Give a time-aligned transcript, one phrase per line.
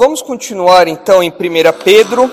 [0.00, 1.34] Vamos continuar então em 1
[1.84, 2.30] Pedro.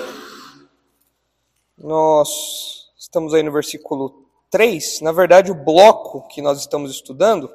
[1.76, 5.02] Nós estamos aí no versículo 3.
[5.02, 7.46] Na verdade, o bloco que nós estamos estudando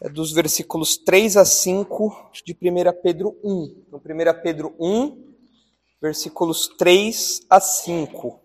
[0.00, 3.84] é dos versículos 3 a 5 de 1 Pedro 1.
[3.90, 5.34] No 1 Pedro 1,
[6.00, 8.40] versículos 3 a 5.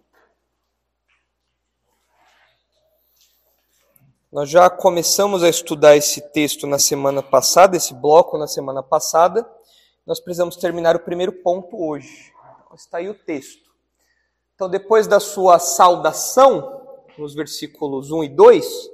[4.31, 9.47] Nós já começamos a estudar esse texto na semana passada, esse bloco na semana passada
[10.07, 12.33] nós precisamos terminar o primeiro ponto hoje.
[12.73, 13.69] Está aí o texto.
[14.55, 16.81] Então, depois da sua saudação,
[17.17, 18.89] nos versículos 1 e 2,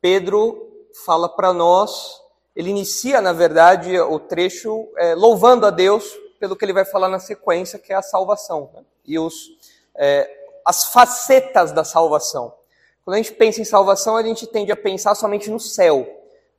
[0.00, 2.20] Pedro fala para nós,
[2.54, 6.04] ele inicia, na verdade, o trecho é, louvando a Deus
[6.38, 8.84] pelo que ele vai falar na sequência, que é a salvação, né?
[9.04, 9.48] e os,
[9.96, 10.30] é,
[10.64, 12.54] as facetas da salvação.
[13.04, 16.06] Quando a gente pensa em salvação, a gente tende a pensar somente no céu,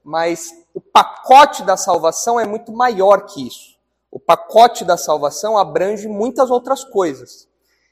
[0.04, 3.75] mas o pacote da salvação é muito maior que isso.
[4.16, 7.50] O pacote da salvação abrange muitas outras coisas.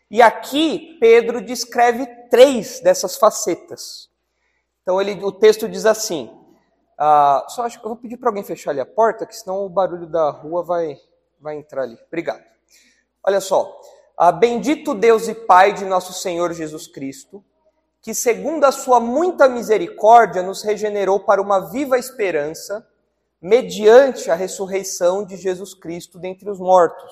[0.09, 4.09] E aqui Pedro descreve três dessas facetas.
[4.81, 6.31] Então ele, o texto diz assim:
[6.97, 9.65] ah, só acho que eu vou pedir para alguém fechar ali a porta, que senão
[9.65, 10.95] o barulho da rua vai,
[11.41, 11.99] vai entrar ali.
[12.07, 12.41] Obrigado.
[13.21, 13.77] Olha só.
[14.17, 17.43] Ah, Bendito Deus e Pai de nosso Senhor Jesus Cristo,
[18.01, 22.87] que segundo a sua muita misericórdia nos regenerou para uma viva esperança
[23.43, 27.11] mediante a ressurreição de Jesus Cristo dentre os mortos,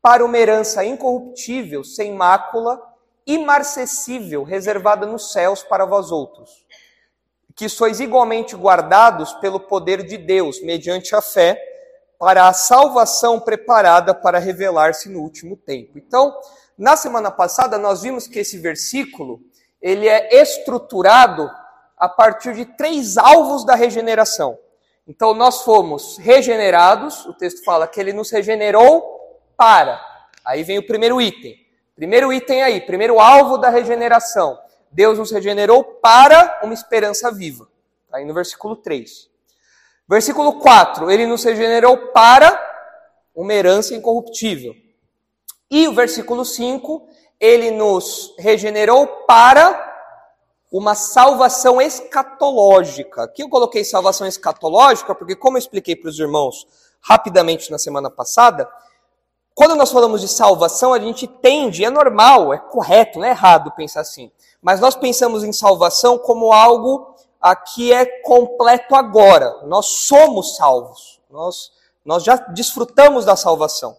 [0.00, 2.80] para uma herança incorruptível, sem mácula,
[3.26, 6.64] imarcessível, reservada nos céus para vós outros,
[7.56, 11.60] que sois igualmente guardados pelo poder de Deus, mediante a fé,
[12.20, 15.98] para a salvação preparada para revelar-se no último tempo.
[15.98, 16.38] Então,
[16.78, 19.40] na semana passada nós vimos que esse versículo,
[19.80, 21.50] ele é estruturado
[21.98, 24.56] a partir de três alvos da regeneração.
[25.06, 29.02] Então nós fomos regenerados, o texto fala que ele nos regenerou
[29.56, 30.00] para.
[30.44, 31.56] Aí vem o primeiro item.
[31.94, 34.58] Primeiro item aí, primeiro alvo da regeneração.
[34.90, 37.68] Deus nos regenerou para uma esperança viva.
[38.10, 39.30] Tá aí no versículo 3.
[40.08, 42.60] Versículo 4, ele nos regenerou para
[43.34, 44.74] uma herança incorruptível.
[45.70, 47.08] E o versículo 5,
[47.40, 49.91] ele nos regenerou para
[50.72, 53.24] uma salvação escatológica.
[53.24, 56.66] Aqui eu coloquei salvação escatológica porque, como eu expliquei para os irmãos
[56.98, 58.66] rapidamente na semana passada,
[59.54, 63.70] quando nós falamos de salvação, a gente tende, é normal, é correto, não é errado
[63.72, 64.32] pensar assim,
[64.62, 67.14] mas nós pensamos em salvação como algo
[67.74, 69.60] que é completo agora.
[69.66, 71.70] Nós somos salvos, nós,
[72.02, 73.98] nós já desfrutamos da salvação.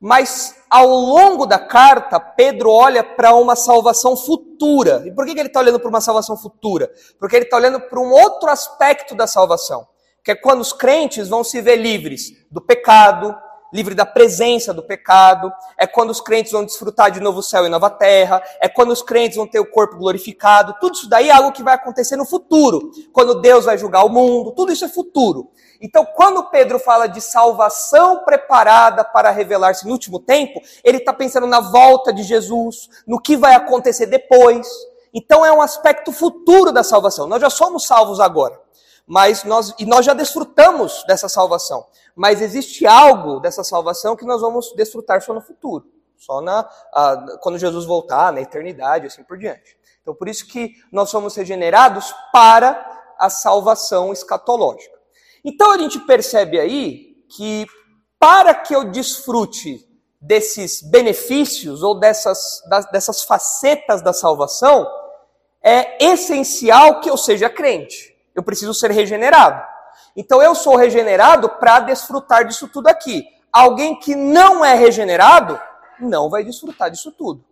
[0.00, 5.02] Mas ao longo da carta, Pedro olha para uma salvação futura.
[5.04, 6.90] E por que ele está olhando para uma salvação futura?
[7.18, 9.86] Porque ele está olhando para um outro aspecto da salvação,
[10.24, 13.36] que é quando os crentes vão se ver livres do pecado,
[13.72, 17.68] livre da presença do pecado, é quando os crentes vão desfrutar de novo céu e
[17.68, 20.74] nova terra, é quando os crentes vão ter o corpo glorificado.
[20.80, 24.08] Tudo isso daí é algo que vai acontecer no futuro, quando Deus vai julgar o
[24.08, 25.50] mundo, tudo isso é futuro.
[25.80, 31.46] Então, quando Pedro fala de salvação preparada para revelar-se no último tempo, ele está pensando
[31.46, 34.68] na volta de Jesus, no que vai acontecer depois.
[35.14, 37.26] Então, é um aspecto futuro da salvação.
[37.26, 38.60] Nós já somos salvos agora
[39.10, 41.84] mas nós, e nós já desfrutamos dessa salvação.
[42.14, 45.84] Mas existe algo dessa salvação que nós vamos desfrutar só no futuro,
[46.16, 46.60] só na,
[46.92, 49.76] a, quando Jesus voltar, na eternidade, assim por diante.
[50.00, 54.99] Então, por isso que nós somos regenerados para a salvação escatológica.
[55.44, 57.66] Então, a gente percebe aí que
[58.18, 59.86] para que eu desfrute
[60.20, 62.62] desses benefícios ou dessas,
[62.92, 64.86] dessas facetas da salvação,
[65.62, 68.14] é essencial que eu seja crente.
[68.34, 69.66] Eu preciso ser regenerado.
[70.14, 73.24] Então eu sou regenerado para desfrutar disso tudo aqui.
[73.52, 75.58] Alguém que não é regenerado
[75.98, 77.44] não vai desfrutar disso tudo.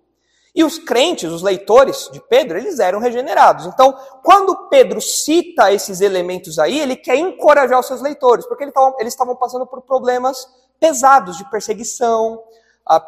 [0.54, 3.66] E os crentes, os leitores de Pedro, eles eram regenerados.
[3.66, 3.94] Então,
[4.24, 9.36] quando Pedro cita esses elementos aí, ele quer encorajar os seus leitores, porque eles estavam
[9.36, 10.48] passando por problemas
[10.80, 12.42] pesados de perseguição,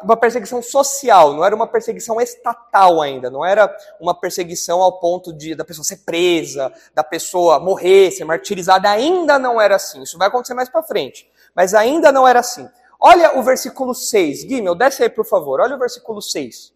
[0.03, 5.33] uma perseguição social, não era uma perseguição estatal ainda, não era uma perseguição ao ponto
[5.33, 10.03] de da pessoa ser presa, da pessoa morrer, ser martirizada, ainda não era assim.
[10.03, 12.69] Isso vai acontecer mais para frente, mas ainda não era assim.
[12.99, 15.59] Olha o versículo 6, Guimel, desce aí por favor.
[15.59, 16.71] Olha o versículo 6.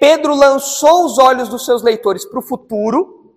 [0.00, 3.34] Pedro lançou os olhos dos seus leitores para o futuro,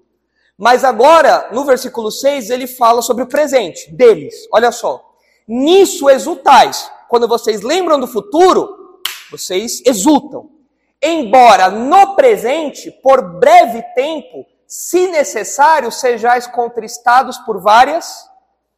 [0.57, 4.47] mas agora, no versículo 6, ele fala sobre o presente deles.
[4.51, 5.03] Olha só.
[5.47, 8.99] Nisso exultais quando vocês lembram do futuro,
[9.31, 10.49] vocês exultam.
[11.01, 18.29] Embora no presente, por breve tempo, se necessário, sejais contristados por várias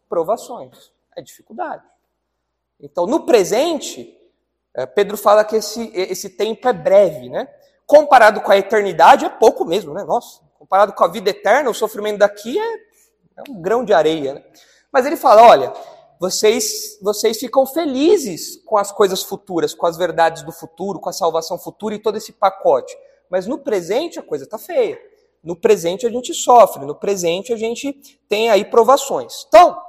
[0.07, 0.91] provações.
[1.15, 1.83] É dificuldade.
[2.79, 4.15] Então, no presente,
[4.95, 7.47] Pedro fala que esse, esse tempo é breve, né?
[7.85, 10.03] Comparado com a eternidade, é pouco mesmo, né?
[10.03, 12.73] Nossa, comparado com a vida eterna, o sofrimento daqui é,
[13.37, 14.43] é um grão de areia, né?
[14.91, 15.73] Mas ele fala: olha,
[16.19, 21.13] vocês, vocês ficam felizes com as coisas futuras, com as verdades do futuro, com a
[21.13, 22.95] salvação futura e todo esse pacote.
[23.29, 24.99] Mas no presente a coisa está feia.
[25.41, 27.93] No presente a gente sofre, no presente a gente
[28.27, 29.45] tem aí provações.
[29.47, 29.79] Então,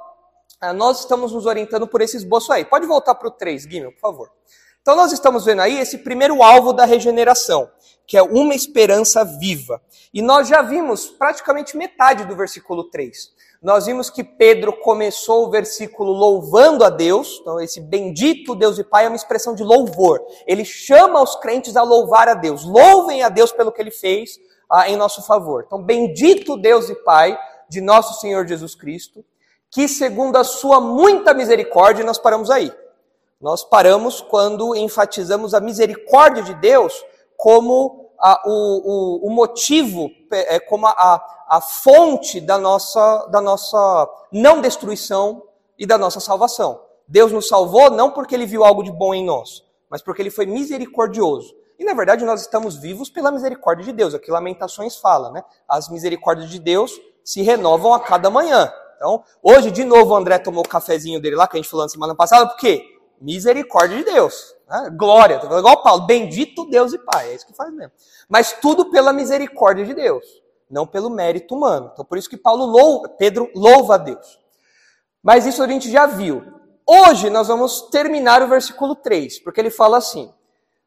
[0.61, 2.63] ah, nós estamos nos orientando por esse esboço aí.
[2.63, 4.31] Pode voltar para o 3, Guilherme, por favor.
[4.81, 7.69] Então, nós estamos vendo aí esse primeiro alvo da regeneração,
[8.07, 9.79] que é uma esperança viva.
[10.11, 13.31] E nós já vimos praticamente metade do versículo 3.
[13.61, 18.83] Nós vimos que Pedro começou o versículo louvando a Deus, então esse bendito Deus e
[18.83, 20.19] Pai é uma expressão de louvor.
[20.47, 22.65] Ele chama os crentes a louvar a Deus.
[22.65, 25.63] Louvem a Deus pelo que ele fez ah, em nosso favor.
[25.67, 27.37] Então, bendito Deus e Pai
[27.69, 29.23] de nosso Senhor Jesus Cristo,
[29.69, 32.73] que segundo a sua muita misericórdia, nós paramos aí.
[33.41, 37.03] Nós paramos quando enfatizamos a misericórdia de Deus
[37.35, 44.07] como a, o, o, o, motivo, é, como a, a fonte da nossa, da nossa
[44.31, 45.41] não destruição
[45.77, 46.81] e da nossa salvação.
[47.07, 50.29] Deus nos salvou não porque ele viu algo de bom em nós, mas porque ele
[50.29, 51.55] foi misericordioso.
[51.79, 54.13] E na verdade nós estamos vivos pela misericórdia de Deus.
[54.13, 55.43] Aqui Lamentações fala, né?
[55.67, 58.71] As misericórdias de Deus se renovam a cada manhã.
[58.95, 61.83] Então, hoje de novo o André tomou o cafezinho dele lá que a gente falou
[61.83, 63.00] na semana passada, por quê?
[63.21, 64.55] Misericórdia de Deus.
[64.67, 64.89] Né?
[64.97, 65.39] Glória.
[65.43, 67.29] Igual Paulo, bendito Deus e Pai.
[67.29, 67.93] É isso que faz mesmo.
[68.27, 70.41] Mas tudo pela misericórdia de Deus
[70.71, 71.91] não pelo mérito humano.
[71.93, 74.39] Então, por isso que Paulo louva, Pedro louva a Deus.
[75.21, 76.41] Mas isso a gente já viu.
[76.87, 80.33] Hoje nós vamos terminar o versículo 3, porque ele fala assim: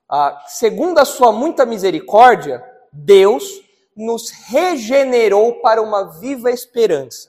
[0.09, 3.63] ah, segundo a sua muita misericórdia, Deus
[3.95, 7.29] nos regenerou para uma viva esperança.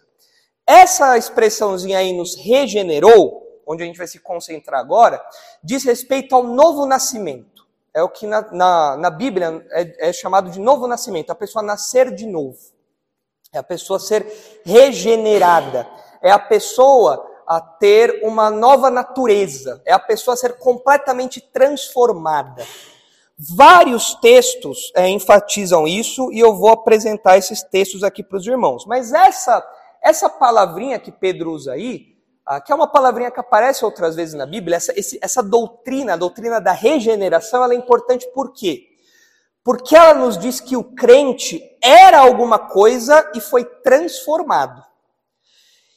[0.66, 5.24] Essa expressãozinha aí, nos regenerou, onde a gente vai se concentrar agora,
[5.64, 7.56] diz respeito ao novo nascimento
[7.96, 11.64] é o que na, na, na Bíblia é, é, chamado de novo nascimento, a pessoa
[11.64, 12.58] nascer de novo.
[13.54, 15.88] É a pessoa ser regenerada.
[16.22, 19.82] É a pessoa a ter uma nova natureza.
[19.86, 22.66] É a pessoa ser completamente transformada.
[23.38, 28.86] Vários textos é, enfatizam isso e eu vou apresentar esses textos aqui para os irmãos.
[28.86, 29.66] Mas essa,
[30.04, 32.15] essa palavrinha que Pedro usa aí,
[32.64, 36.18] que é uma palavrinha que aparece outras vezes na Bíblia, essa, esse, essa doutrina, a
[36.18, 38.84] doutrina da regeneração, ela é importante por quê?
[39.64, 44.84] Porque ela nos diz que o crente era alguma coisa e foi transformado.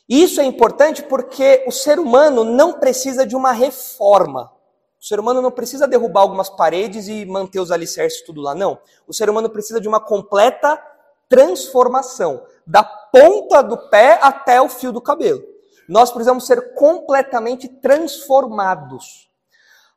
[0.09, 4.51] E isso é importante porque o ser humano não precisa de uma reforma.
[4.99, 8.79] O ser humano não precisa derrubar algumas paredes e manter os alicerces tudo lá, não.
[9.07, 10.83] O ser humano precisa de uma completa
[11.29, 15.43] transformação, da ponta do pé até o fio do cabelo
[15.89, 19.29] nós precisamos ser completamente transformados.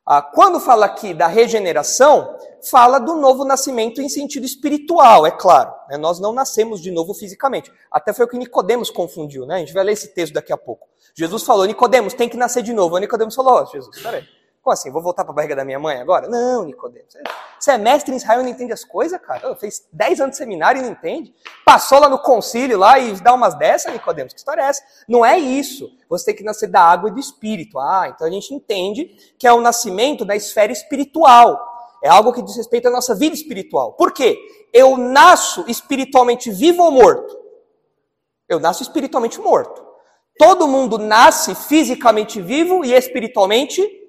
[0.04, 2.36] Ah, quando fala aqui da regeneração,
[2.68, 5.72] fala do novo nascimento em sentido espiritual, é claro.
[5.88, 5.96] Né?
[5.96, 7.72] Nós não nascemos de novo fisicamente.
[7.90, 9.56] Até foi o que Nicodemos confundiu, né?
[9.56, 10.88] A gente vai ler esse texto daqui a pouco.
[11.14, 12.96] Jesus falou, Nicodemos, tem que nascer de novo.
[12.96, 14.24] Aí Nicodemos falou, oh, Jesus, peraí.
[14.62, 14.92] Como assim?
[14.92, 16.28] Vou voltar para a barriga da minha mãe agora?
[16.28, 17.12] Não, Nicodemos.
[17.58, 19.56] Você é mestre em Israel e não entende as coisas, cara?
[19.56, 21.34] fez 10 anos de seminário e não entende?
[21.64, 24.32] Passou lá no concílio lá e dá umas dessas, Nicodemos?
[24.32, 24.80] Que história é essa?
[25.08, 25.90] Não é isso.
[26.08, 27.76] Você tem que nascer da água e do espírito.
[27.76, 31.60] Ah, então a gente entende que é o nascimento da esfera espiritual.
[32.04, 33.94] É algo que diz respeito à nossa vida espiritual.
[33.94, 34.38] Por quê?
[34.72, 37.36] Eu nasço espiritualmente vivo ou morto?
[38.48, 39.84] Eu nasço espiritualmente morto.
[40.38, 44.01] Todo mundo nasce fisicamente vivo e espiritualmente morto.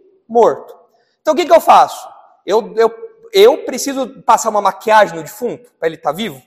[1.21, 2.07] Então o que, que eu faço?
[2.45, 2.91] Eu, eu,
[3.31, 6.41] eu preciso passar uma maquiagem no defunto para ele estar tá vivo?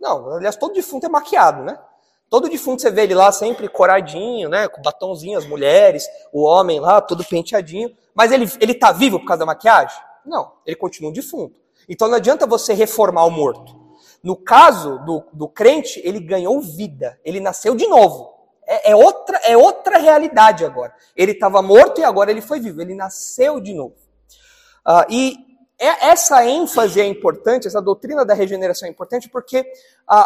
[0.00, 1.78] Não, aliás, todo defunto é maquiado, né?
[2.30, 4.68] Todo defunto você vê ele lá sempre coradinho, né?
[4.68, 7.94] Com batonzinho, as mulheres, o homem lá, todo penteadinho.
[8.14, 10.00] Mas ele, ele tá vivo por causa da maquiagem?
[10.24, 11.58] Não, ele continua um defunto.
[11.88, 13.78] Então não adianta você reformar o morto.
[14.22, 18.39] No caso do, do crente, ele ganhou vida, ele nasceu de novo.
[18.70, 20.94] É, é, outra, é outra realidade agora.
[21.16, 23.96] Ele estava morto e agora ele foi vivo, ele nasceu de novo.
[24.86, 25.36] Uh, e
[25.76, 29.62] é, essa ênfase é importante, essa doutrina da regeneração é importante porque
[30.08, 30.24] uh,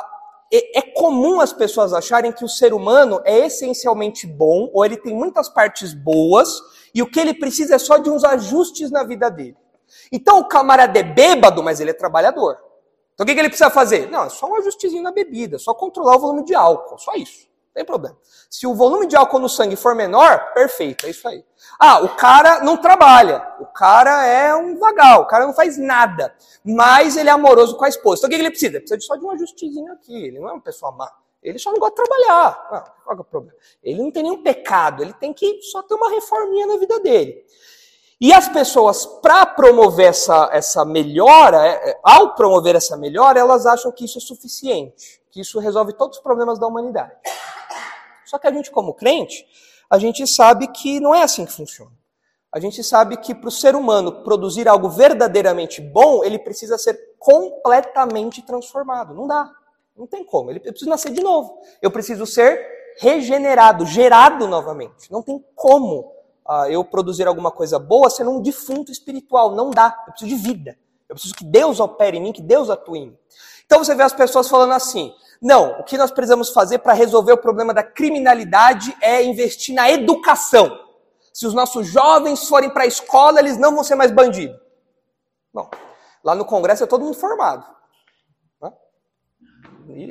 [0.53, 5.15] é, comum as pessoas acharem que o ser humano é essencialmente bom, ou ele tem
[5.15, 6.61] muitas partes boas,
[6.95, 9.57] e o que ele precisa é só de uns ajustes na vida dele.
[10.13, 12.59] Então o camarada é bêbado, mas ele é trabalhador.
[13.15, 14.11] Então o que, que ele precisa fazer?
[14.11, 17.54] Não, é só um ajustezinho na bebida, só controlar o volume de álcool, só isso
[17.75, 18.17] tem problema.
[18.49, 21.45] Se o volume de álcool no sangue for menor, perfeito, é isso aí.
[21.79, 26.33] Ah, o cara não trabalha, o cara é um vagal, o cara não faz nada,
[26.65, 28.21] mas ele é amoroso com a esposa.
[28.21, 28.79] Então o que ele precisa?
[28.79, 31.11] Precisa só de um ajustezinho aqui, ele não é uma pessoa má.
[31.43, 32.69] Ele só não gosta de trabalhar.
[32.71, 33.59] Não, qual é o problema?
[33.83, 37.45] Ele não tem nenhum pecado, ele tem que só ter uma reforminha na vida dele.
[38.21, 43.67] E as pessoas, para promover essa, essa melhora, é, é, ao promover essa melhora, elas
[43.67, 47.13] acham que isso é suficiente, que isso resolve todos os problemas da humanidade.
[48.25, 49.45] Só que a gente, como crente,
[49.91, 51.91] a gente sabe que não é assim que funciona.
[52.53, 57.17] A gente sabe que para o ser humano produzir algo verdadeiramente bom, ele precisa ser
[57.19, 59.13] completamente transformado.
[59.13, 59.51] Não dá.
[59.97, 60.51] Não tem como.
[60.51, 61.59] Ele precisa nascer de novo.
[61.83, 65.11] Eu preciso ser regenerado, gerado novamente.
[65.11, 66.13] Não tem como
[66.49, 69.53] uh, eu produzir alguma coisa boa sendo um defunto espiritual.
[69.57, 69.97] Não dá.
[70.07, 70.79] Eu preciso de vida.
[71.09, 73.19] Eu preciso que Deus opere em mim, que Deus atue em mim.
[73.67, 75.13] Então você vê as pessoas falando assim:
[75.45, 79.91] não, o que nós precisamos fazer para resolver o problema da criminalidade é investir na
[79.91, 80.81] educação.
[81.35, 84.59] Se os nossos jovens forem para a escola, eles não vão ser mais bandidos.
[85.53, 85.69] Bom,
[86.25, 87.67] lá no Congresso é todo mundo formado.
[88.59, 88.73] Né?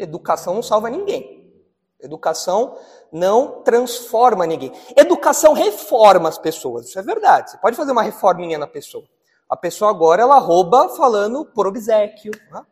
[0.03, 1.51] Educação não salva ninguém.
[1.99, 2.77] Educação
[3.11, 4.71] não transforma ninguém.
[4.95, 7.49] Educação reforma as pessoas, isso é verdade.
[7.49, 9.05] Você pode fazer uma reforminha na pessoa.
[9.49, 12.63] A pessoa agora ela rouba falando por obsequio, né?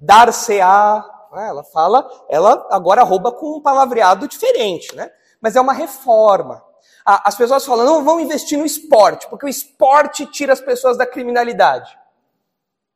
[0.00, 1.48] dar-se-á, né?
[1.48, 5.10] ela fala, ela agora rouba com um palavreado diferente, né?
[5.40, 6.64] Mas é uma reforma.
[7.04, 11.04] As pessoas falam, não, vão investir no esporte, porque o esporte tira as pessoas da
[11.04, 11.98] criminalidade.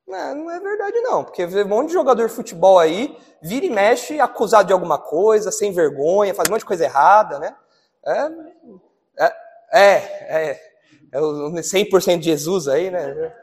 [0.07, 3.67] Não, não é verdade não, porque vê um monte de jogador de futebol aí, vira
[3.67, 7.55] e mexe acusado de alguma coisa, sem vergonha, faz um monte de coisa errada, né?
[8.07, 8.31] É,
[9.19, 9.35] é,
[9.71, 10.61] é, é,
[11.13, 13.35] é o 100% de Jesus aí, né?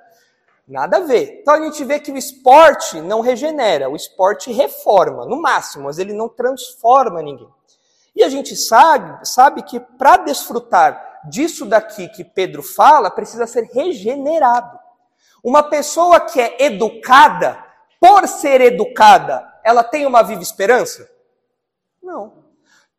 [0.67, 1.39] Nada a ver.
[1.41, 5.99] Então a gente vê que o esporte não regenera, o esporte reforma, no máximo, mas
[5.99, 7.47] ele não transforma ninguém.
[8.15, 13.69] E a gente sabe, sabe que para desfrutar disso daqui que Pedro fala, precisa ser
[13.73, 14.79] regenerado.
[15.43, 17.63] Uma pessoa que é educada,
[17.99, 21.09] por ser educada, ela tem uma viva esperança?
[22.01, 22.45] Não.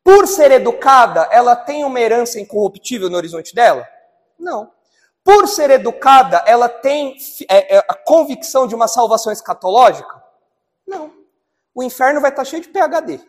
[0.05, 3.87] Por ser educada, ela tem uma herança incorruptível no horizonte dela?
[4.39, 4.71] Não.
[5.27, 7.17] Por ser educada, ela tem
[7.51, 10.23] é, é, a convicção de uma salvação escatológica?
[10.87, 11.13] Não.
[11.75, 13.21] O inferno vai estar cheio de PhD.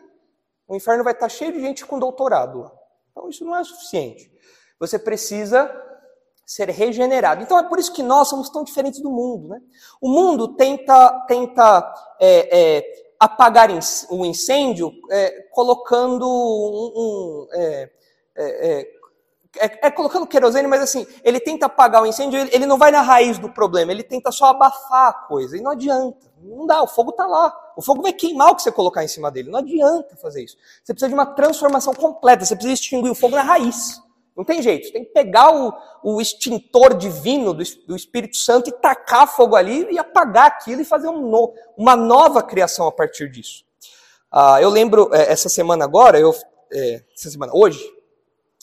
[0.68, 2.70] O inferno vai estar cheio de gente com doutorado.
[3.10, 4.30] Então isso não é suficiente.
[4.78, 5.68] Você precisa
[6.46, 7.42] ser regenerado.
[7.42, 9.48] Então é por isso que nós somos tão diferentes do mundo.
[9.48, 9.60] Né?
[10.00, 13.70] O mundo tenta, tenta é, é, apagar
[14.08, 17.48] o incêndio é, colocando um.
[17.52, 18.97] um
[19.56, 22.90] é, é, colocando querosene, mas assim, ele tenta apagar o incêndio, ele, ele, não vai
[22.90, 26.28] na raiz do problema, ele tenta só abafar a coisa, e não adianta.
[26.42, 27.52] Não dá, o fogo está lá.
[27.76, 29.50] O fogo vai queimar o que você colocar em cima dele.
[29.50, 30.56] Não adianta fazer isso.
[30.84, 34.00] Você precisa de uma transformação completa, você precisa extinguir o fogo na raiz.
[34.36, 34.86] Não tem jeito.
[34.86, 39.56] Você tem que pegar o, o extintor divino do, do, Espírito Santo e tacar fogo
[39.56, 43.64] ali e apagar aquilo e fazer um no, uma nova criação a partir disso.
[44.30, 46.32] Ah, eu lembro, é, essa semana agora, eu,
[46.72, 47.84] é, essa semana, hoje,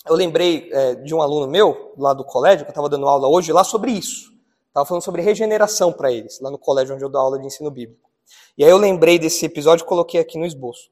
[0.07, 3.27] eu lembrei é, de um aluno meu, lá do colégio, que eu estava dando aula
[3.27, 4.33] hoje, lá sobre isso.
[4.67, 7.71] Estava falando sobre regeneração para eles, lá no colégio onde eu dou aula de ensino
[7.71, 8.09] bíblico.
[8.57, 10.89] E aí eu lembrei desse episódio e coloquei aqui no esboço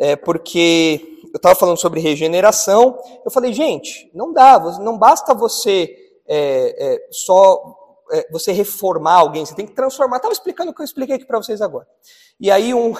[0.00, 5.94] é, porque eu estava falando sobre regeneração, eu falei, gente, não dá, não basta você
[6.26, 7.76] é, é, só
[8.10, 10.16] é, você reformar alguém, você tem que transformar.
[10.16, 11.86] Estava explicando o que eu expliquei aqui para vocês agora.
[12.40, 12.94] E aí um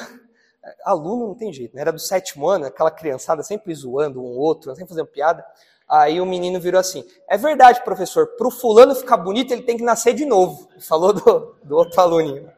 [0.84, 1.82] aluno não tem jeito, né?
[1.82, 5.44] era do sétimo ano, aquela criançada sempre zoando um outro, sempre fazendo piada.
[5.88, 9.76] Aí o menino virou assim: É verdade, professor, para o fulano ficar bonito, ele tem
[9.76, 10.68] que nascer de novo.
[10.80, 12.50] Falou do, do outro aluninho.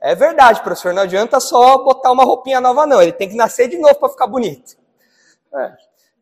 [0.00, 3.02] É verdade, professor, não adianta só botar uma roupinha nova, não.
[3.02, 4.76] Ele tem que nascer de novo para ficar bonito.
[5.54, 5.72] É.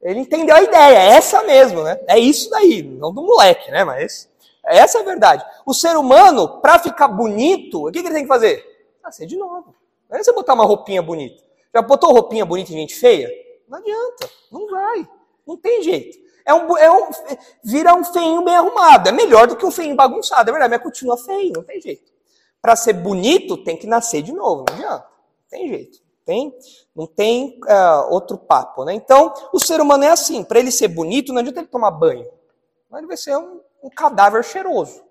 [0.00, 1.98] Ele entendeu a ideia, é essa mesmo, né?
[2.06, 3.82] É isso daí, não do moleque, né?
[3.84, 4.28] Mas
[4.64, 5.44] essa é a verdade.
[5.64, 8.64] O ser humano, para ficar bonito, o que, que ele tem que fazer?
[9.02, 9.74] Nascer de novo.
[10.16, 11.44] Não é você botar uma roupinha bonita.
[11.74, 13.30] Já botou roupinha bonita em gente feia?
[13.68, 15.06] Não adianta, não vai.
[15.46, 16.16] Não tem jeito.
[16.44, 17.08] É um, é um,
[17.62, 19.08] vira um feinho bem arrumado.
[19.08, 20.48] É melhor do que um feinho bagunçado.
[20.48, 22.10] É verdade, mas continua feio, não tem jeito.
[22.62, 25.06] Para ser bonito, tem que nascer de novo, não adianta.
[25.06, 25.98] Não tem jeito.
[26.24, 26.54] Tem,
[26.94, 28.94] não tem uh, outro papo, né?
[28.94, 30.42] Então, o ser humano é assim.
[30.42, 32.26] Para ele ser bonito, não adianta ele tomar banho.
[32.90, 35.04] Mas ele vai ser um, um cadáver cheiroso.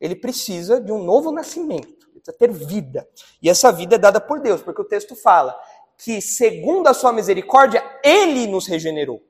[0.00, 1.95] Ele precisa de um novo nascimento.
[2.26, 3.08] Precisa ter vida.
[3.40, 5.56] E essa vida é dada por Deus, porque o texto fala
[5.98, 9.22] que, segundo a sua misericórdia, Ele nos regenerou.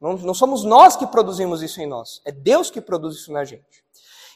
[0.00, 2.20] Não, não somos nós que produzimos isso em nós.
[2.24, 3.84] É Deus que produz isso na gente.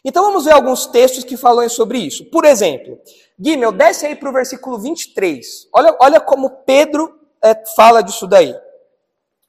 [0.04, 2.26] Então vamos ver alguns textos que falam sobre isso.
[2.26, 2.98] Por exemplo,
[3.40, 5.68] Guimel, desce aí para o versículo 23.
[5.72, 8.54] Olha, olha como Pedro é, fala disso daí.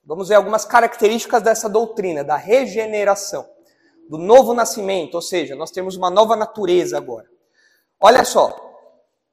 [0.06, 3.46] Vamos ver algumas características dessa doutrina, da regeneração,
[4.10, 7.35] do novo nascimento, ou seja, nós temos uma nova natureza agora.
[8.00, 8.66] Olha só,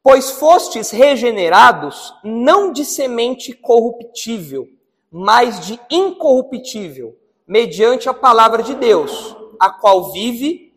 [0.03, 4.69] Pois fostes regenerados não de semente corruptível,
[5.09, 7.17] mas de incorruptível,
[7.47, 10.75] mediante a palavra de Deus, a qual vive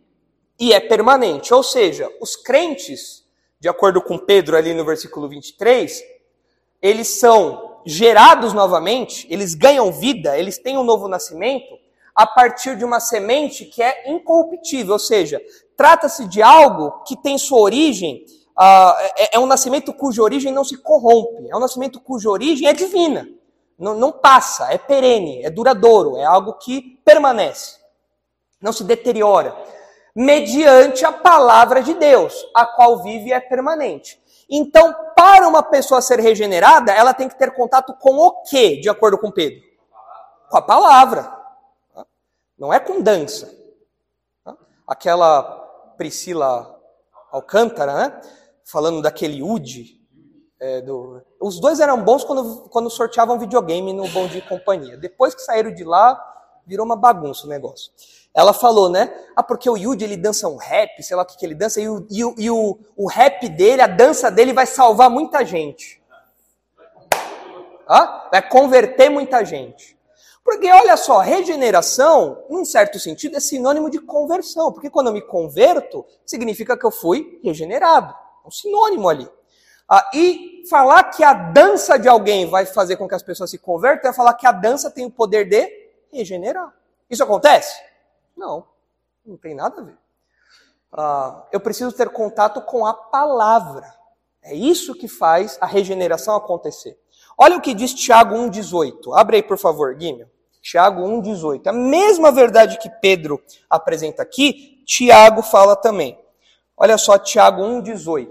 [0.59, 1.51] e é permanente.
[1.55, 3.25] Ou seja, os crentes,
[3.59, 6.03] de acordo com Pedro ali no versículo 23,
[6.79, 11.79] eles são gerados novamente, eles ganham vida, eles têm um novo nascimento
[12.15, 15.41] a partir de uma semente que é incorruptível, ou seja,
[15.75, 18.25] trata-se de algo que tem sua origem
[18.57, 22.69] Uh, é, é, um nascimento cuja origem não se corrompe, é um nascimento cuja origem
[22.69, 23.27] é divina,
[23.77, 27.75] não, não passa, é perene, é duradouro, é algo que permanece,
[28.61, 29.53] não se deteriora,
[30.15, 34.17] mediante a palavra de Deus, a qual vive e é permanente.
[34.49, 38.87] Então, para uma pessoa ser regenerada, ela tem que ter contato com o que, de
[38.87, 39.61] acordo com Pedro?
[40.49, 41.34] Com a palavra.
[42.57, 43.53] Não é com dança.
[44.87, 45.43] Aquela
[45.97, 46.79] Priscila
[47.31, 48.21] Alcântara, né?
[48.65, 50.01] falando daquele UD.
[50.59, 51.21] É, do...
[51.39, 54.97] Os dois eram bons quando, quando sorteavam videogame no Bom Dia e Companhia.
[54.97, 56.19] Depois que saíram de lá,
[56.65, 57.91] virou uma bagunça o negócio.
[58.33, 59.13] Ela falou, né?
[59.35, 61.79] Ah, porque o Yudi ele dança um rap, sei lá o que, que ele dança,
[61.79, 65.45] e, o, e, o, e o, o rap dele, a dança dele vai salvar muita
[65.45, 66.01] gente.
[67.87, 68.27] Ah?
[68.31, 69.94] Vai converter muita gente.
[70.45, 74.71] Porque olha só, regeneração, num certo sentido, é sinônimo de conversão.
[74.71, 78.13] Porque quando eu me converto, significa que eu fui regenerado
[78.45, 79.27] um sinônimo ali.
[79.89, 83.57] Ah, e falar que a dança de alguém vai fazer com que as pessoas se
[83.57, 85.67] convertam é falar que a dança tem o poder de
[86.13, 86.71] regenerar.
[87.09, 87.75] Isso acontece?
[88.37, 88.67] Não,
[89.25, 89.97] não tem nada a ver.
[90.93, 93.91] Ah, eu preciso ter contato com a palavra.
[94.43, 96.99] É isso que faz a regeneração acontecer.
[97.35, 99.17] Olha o que diz Tiago 1,18.
[99.19, 100.34] Abre aí, por favor, Guilherme.
[100.65, 101.67] Tiago 1,18.
[101.67, 106.19] A mesma verdade que Pedro apresenta aqui, Tiago fala também.
[106.75, 108.27] Olha só Tiago 1,18.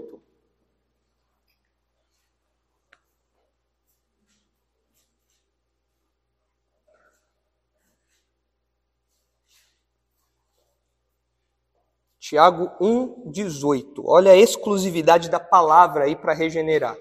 [12.19, 14.03] Tiago 1,18.
[14.03, 16.97] Olha a exclusividade da palavra aí para regenerar.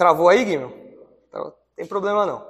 [0.00, 0.72] Travou aí, Guilherme?
[1.30, 2.42] Não tem problema não.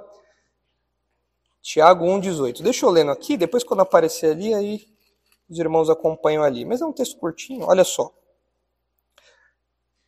[1.61, 2.61] Tiago 1,18.
[2.61, 4.87] Deixa eu lendo aqui, depois quando aparecer ali, aí
[5.49, 6.63] os irmãos acompanham ali.
[6.63, 8.09] Mas é um texto curtinho, olha só.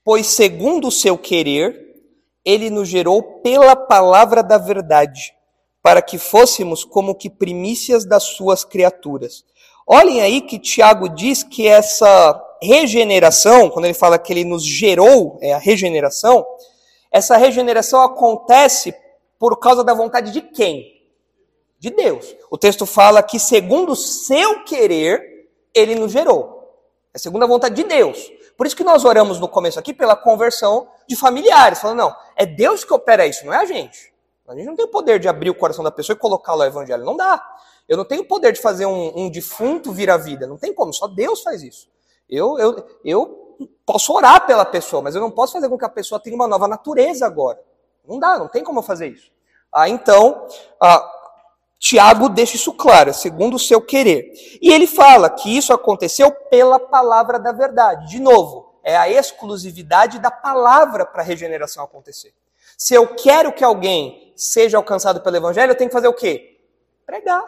[0.06, 2.02] Pois segundo o seu querer,
[2.46, 5.36] ele nos gerou pela palavra da verdade,
[5.82, 9.44] para que fôssemos como que primícias das suas criaturas.
[9.86, 15.38] Olhem aí que Tiago diz que essa regeneração, quando ele fala que ele nos gerou,
[15.42, 16.46] é a regeneração,
[17.14, 18.94] essa regeneração acontece
[19.40, 20.94] por causa da vontade de quem?
[21.84, 22.34] de Deus.
[22.50, 26.64] O texto fala que, segundo o seu querer, ele nos gerou.
[27.14, 28.32] É segundo a vontade de Deus.
[28.56, 32.46] Por isso que nós oramos no começo aqui pela conversão de familiares, falando, não, é
[32.46, 34.14] Deus que opera isso, não é a gente.
[34.48, 36.68] A gente não tem o poder de abrir o coração da pessoa e colocá-lo ao
[36.70, 37.04] evangelho.
[37.04, 37.46] Não dá.
[37.90, 40.48] Eu não tenho o poder de fazer um, um defunto vir à vida.
[40.48, 41.90] Não tem como, só Deus faz isso.
[42.30, 43.43] Eu, eu, eu
[43.86, 46.48] posso orar pela pessoa, mas eu não posso fazer com que a pessoa tenha uma
[46.48, 47.60] nova natureza agora.
[48.08, 49.32] Não dá, não tem como eu fazer isso.
[49.72, 50.48] Ah, então,
[50.80, 51.12] ah,
[51.80, 54.32] Tiago deixa isso claro, segundo o seu querer.
[54.62, 58.08] E ele fala que isso aconteceu pela palavra da verdade.
[58.10, 62.34] De novo, é a exclusividade da palavra para a regeneração acontecer.
[62.78, 66.60] Se eu quero que alguém seja alcançado pelo evangelho, eu tenho que fazer o quê?
[67.06, 67.44] Pregar.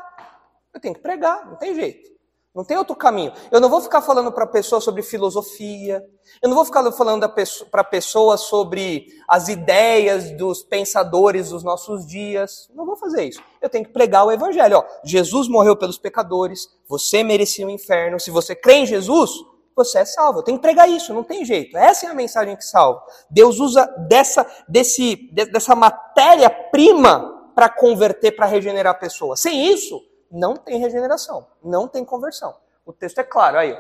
[0.73, 2.14] Eu tenho que pregar, não tem jeito.
[2.55, 3.33] Não tem outro caminho.
[3.51, 6.01] Eu não vou ficar falando para a pessoa sobre filosofia.
[6.41, 7.27] Eu não vou ficar falando
[7.69, 12.69] para a pessoa sobre as ideias dos pensadores dos nossos dias.
[12.73, 13.41] Não vou fazer isso.
[13.61, 14.77] Eu tenho que pregar o evangelho.
[14.77, 16.69] Ó, Jesus morreu pelos pecadores.
[16.87, 18.21] Você merecia o inferno.
[18.21, 19.31] Se você crê em Jesus,
[19.75, 20.39] você é salvo.
[20.39, 21.13] Eu tenho que pregar isso.
[21.13, 21.77] Não tem jeito.
[21.77, 23.03] Essa é a mensagem que salva.
[23.29, 29.35] Deus usa dessa, desse, dessa matéria-prima para converter, para regenerar a pessoa.
[29.35, 30.01] Sem isso,
[30.35, 32.55] não tem regeneração, não tem conversão.
[32.85, 33.75] O texto é claro, aí.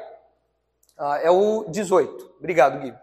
[0.97, 2.35] Ah, é o 18.
[2.39, 2.95] Obrigado, Gui.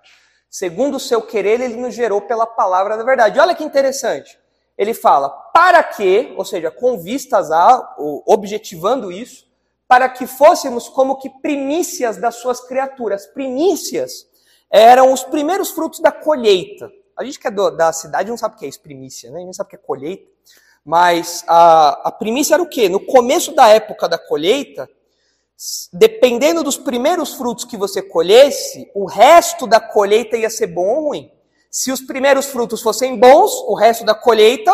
[0.50, 3.38] Segundo o seu querer, ele nos gerou pela palavra da verdade.
[3.38, 4.38] Olha que interessante.
[4.76, 7.94] Ele fala, para que, ou seja, com vistas a,
[8.26, 9.46] objetivando isso,
[9.86, 13.26] para que fôssemos como que primícias das suas criaturas.
[13.26, 14.26] Primícias
[14.70, 16.90] eram os primeiros frutos da colheita.
[17.14, 19.36] A gente que é do, da cidade não sabe o que é isso, primícia, né?
[19.36, 20.32] A gente não sabe o que é colheita.
[20.84, 22.88] Mas a, a primícia era o quê?
[22.88, 24.88] No começo da época da colheita,
[25.92, 31.08] dependendo dos primeiros frutos que você colhesse, o resto da colheita ia ser bom ou
[31.08, 31.30] ruim.
[31.70, 34.72] Se os primeiros frutos fossem bons, o resto da colheita,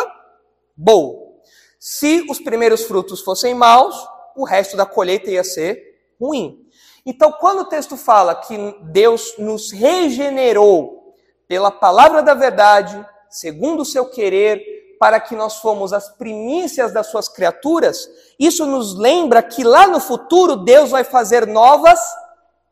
[0.77, 1.39] bom.
[1.79, 3.95] Se os primeiros frutos fossem maus,
[4.35, 5.81] o resto da colheita ia ser
[6.21, 6.67] ruim.
[7.05, 11.15] Então, quando o texto fala que Deus nos regenerou
[11.47, 17.07] pela palavra da verdade, segundo o seu querer, para que nós fomos as primícias das
[17.07, 18.09] suas criaturas,
[18.39, 22.01] isso nos lembra que lá no futuro Deus vai fazer novas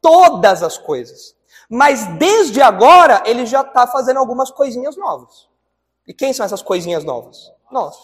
[0.00, 1.34] todas as coisas.
[1.68, 5.48] Mas desde agora ele já está fazendo algumas coisinhas novas.
[6.06, 7.50] E quem são essas coisinhas novas?
[7.70, 7.96] Nós.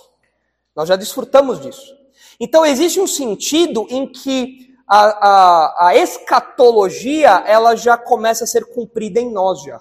[0.74, 1.96] Nós já desfrutamos disso.
[2.40, 8.66] Então existe um sentido em que a, a, a escatologia ela já começa a ser
[8.66, 9.80] cumprida em nós já.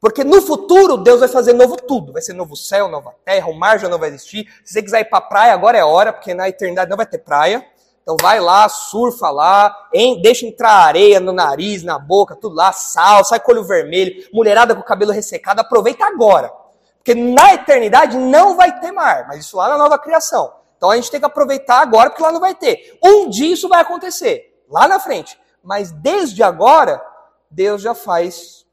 [0.00, 2.12] Porque no futuro Deus vai fazer novo tudo.
[2.12, 4.46] Vai ser novo céu, nova terra, o mar já não vai existir.
[4.64, 7.06] Se você quiser ir para a praia, agora é hora, porque na eternidade não vai
[7.06, 7.66] ter praia.
[8.02, 12.72] Então vai lá, surfa lá, hein, deixa entrar areia no nariz, na boca, tudo lá,
[12.72, 16.50] sal, sai com olho vermelho, mulherada com o cabelo ressecado, aproveita agora.
[16.96, 20.50] Porque na eternidade não vai ter mar, mas isso lá na nova criação.
[20.78, 22.98] Então a gente tem que aproveitar agora, porque lá não vai ter.
[23.04, 25.38] Um dia isso vai acontecer, lá na frente.
[25.62, 27.04] Mas desde agora,
[27.50, 28.64] Deus já faz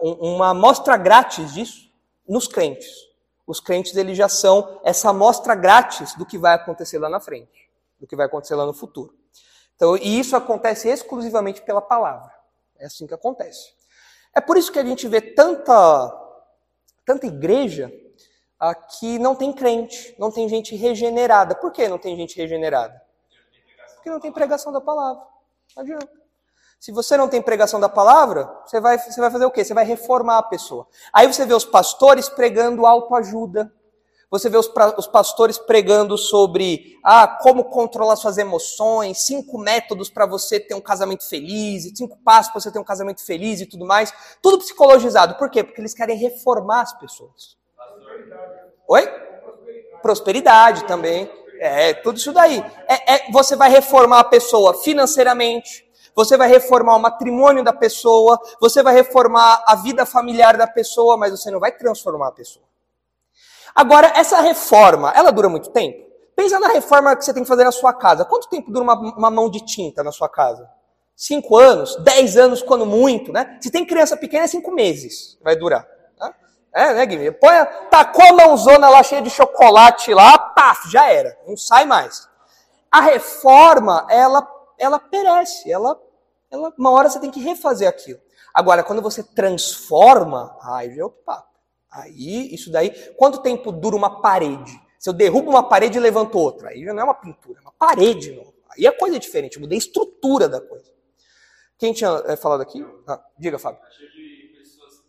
[0.00, 1.90] uma amostra grátis disso
[2.28, 2.88] nos crentes.
[3.46, 7.70] Os crentes eles já são essa amostra grátis do que vai acontecer lá na frente,
[8.00, 9.14] do que vai acontecer lá no futuro.
[9.76, 12.32] Então, e isso acontece exclusivamente pela palavra.
[12.78, 13.74] É assim que acontece.
[14.34, 16.10] É por isso que a gente vê tanta,
[17.04, 17.92] tanta igreja
[18.62, 21.54] uh, que não tem crente, não tem gente regenerada.
[21.54, 23.02] Por que não tem gente regenerada?
[23.94, 25.22] Porque não tem pregação da palavra.
[25.76, 26.23] Não adianta.
[26.84, 29.64] Se você não tem pregação da palavra, você vai, você vai fazer o quê?
[29.64, 30.86] Você vai reformar a pessoa.
[31.14, 33.72] Aí você vê os pastores pregando autoajuda.
[34.30, 40.26] Você vê os, os pastores pregando sobre ah, como controlar suas emoções, cinco métodos para
[40.26, 43.86] você ter um casamento feliz, cinco passos para você ter um casamento feliz e tudo
[43.86, 44.12] mais.
[44.42, 45.36] Tudo psicologizado.
[45.36, 45.64] Por quê?
[45.64, 47.56] Porque eles querem reformar as pessoas.
[48.86, 49.08] Oi?
[50.02, 51.30] Prosperidade também.
[51.60, 52.62] É, tudo isso daí.
[52.86, 55.83] É, é, você vai reformar a pessoa financeiramente,
[56.14, 61.16] você vai reformar o matrimônio da pessoa, você vai reformar a vida familiar da pessoa,
[61.16, 62.64] mas você não vai transformar a pessoa.
[63.74, 66.04] Agora, essa reforma, ela dura muito tempo?
[66.36, 68.24] Pensa na reforma que você tem que fazer na sua casa.
[68.24, 70.68] Quanto tempo dura uma, uma mão de tinta na sua casa?
[71.16, 71.96] Cinco anos?
[71.96, 73.58] Dez anos, quando muito, né?
[73.60, 75.86] Se tem criança pequena, é cinco meses vai durar.
[76.20, 76.34] Né?
[76.72, 77.38] É, né, Guilherme?
[77.38, 81.36] Põe, tacou a mãozona lá cheia de chocolate lá, paf, já era.
[81.46, 82.28] Não sai mais.
[82.90, 84.42] A reforma, ela
[84.78, 85.98] ela perece, ela,
[86.54, 88.20] ela, uma hora você tem que refazer aquilo.
[88.52, 91.52] Agora, quando você transforma, aí é outro papo.
[91.90, 94.72] Aí, isso daí, quanto tempo dura uma parede?
[94.98, 97.62] Se eu derrubo uma parede e levanto outra, aí já não é uma pintura, é
[97.62, 98.32] uma parede.
[98.32, 98.54] Não.
[98.70, 100.92] Aí é coisa diferente, eu mudei a estrutura da coisa.
[101.78, 102.84] Quem tinha é, falado aqui?
[103.06, 103.80] Ah, diga, Fábio.
[103.82, 105.04] Está cheio de pessoas,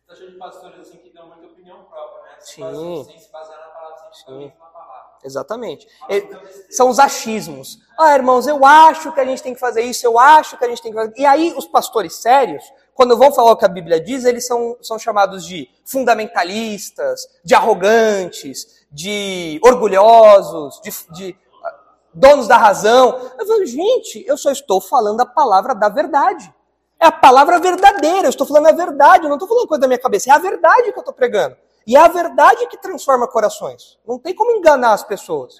[0.00, 2.36] está cheio de pastores assim que dão muita opinião própria, né?
[2.40, 3.04] Sim.
[3.04, 4.56] Sem se basear na palavra, sem se
[5.24, 5.86] Exatamente.
[6.70, 7.78] são os achismos.
[7.98, 10.68] Ah, irmãos, eu acho que a gente tem que fazer isso, eu acho que a
[10.68, 11.14] gente tem que fazer.
[11.16, 14.76] E aí, os pastores sérios, quando vão falar o que a Bíblia diz, eles são,
[14.80, 21.38] são chamados de fundamentalistas, de arrogantes, de orgulhosos, de, de
[22.12, 23.30] donos da razão.
[23.38, 26.52] Eu falo, gente, eu só estou falando a palavra da verdade.
[27.00, 29.88] É a palavra verdadeira, eu estou falando a verdade, eu não estou falando coisa da
[29.88, 31.56] minha cabeça, é a verdade que eu estou pregando.
[31.86, 33.98] E é a verdade que transforma corações.
[34.06, 35.56] Não tem como enganar as pessoas.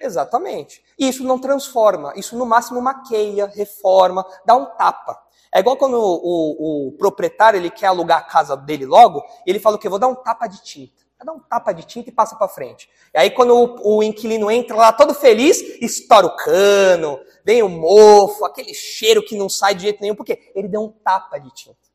[0.00, 0.82] Exatamente.
[0.98, 5.20] E isso não transforma, isso no máximo maqueia, reforma, dá um tapa.
[5.52, 9.58] É igual quando o, o, o proprietário ele quer alugar a casa dele logo, ele
[9.58, 9.88] fala o quê?
[9.88, 11.00] Vou dar um tapa de tinta.
[11.18, 12.88] Vai dar um tapa de tinta e passa para frente.
[13.12, 17.68] E aí quando o, o, inquilino entra lá todo feliz, estoura o cano, vem o
[17.68, 21.52] mofo, aquele cheiro que não sai de jeito nenhum, porque ele deu um tapa de
[21.52, 21.89] tinta.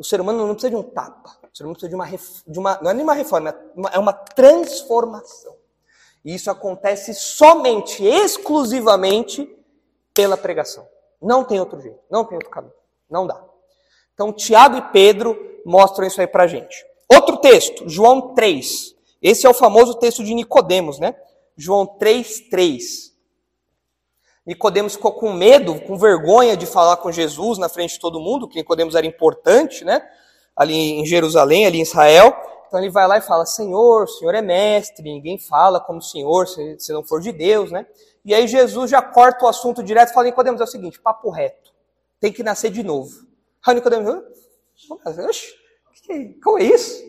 [0.00, 1.36] O ser humano não precisa de um tapa.
[1.52, 2.06] O ser humano precisa de uma,
[2.46, 3.54] de uma não é nem uma reforma,
[3.92, 5.54] é uma transformação.
[6.24, 9.54] E isso acontece somente, exclusivamente
[10.14, 10.88] pela pregação.
[11.20, 12.72] Não tem outro jeito, não tem outro caminho.
[13.10, 13.44] Não dá.
[14.14, 16.82] Então, Tiago e Pedro mostram isso aí pra gente.
[17.06, 18.94] Outro texto, João 3.
[19.20, 21.14] Esse é o famoso texto de Nicodemos, né?
[21.58, 23.09] João 3, 3.
[24.50, 28.48] Nicodemos ficou com medo, com vergonha de falar com Jesus na frente de todo mundo,
[28.48, 30.04] que Nicodemos era importante, né?
[30.56, 32.36] Ali em Jerusalém, ali em Israel.
[32.66, 36.02] Então ele vai lá e fala: Senhor, o Senhor é mestre, ninguém fala como o
[36.02, 37.86] Senhor se, se não for de Deus, né?
[38.24, 41.30] E aí Jesus já corta o assunto direto e fala: Nicodemos, é o seguinte, papo
[41.30, 41.72] reto,
[42.18, 43.24] tem que nascer de novo.
[43.64, 44.12] Aí Nicodemos,
[44.90, 45.54] oxe,
[46.42, 47.04] como é isso?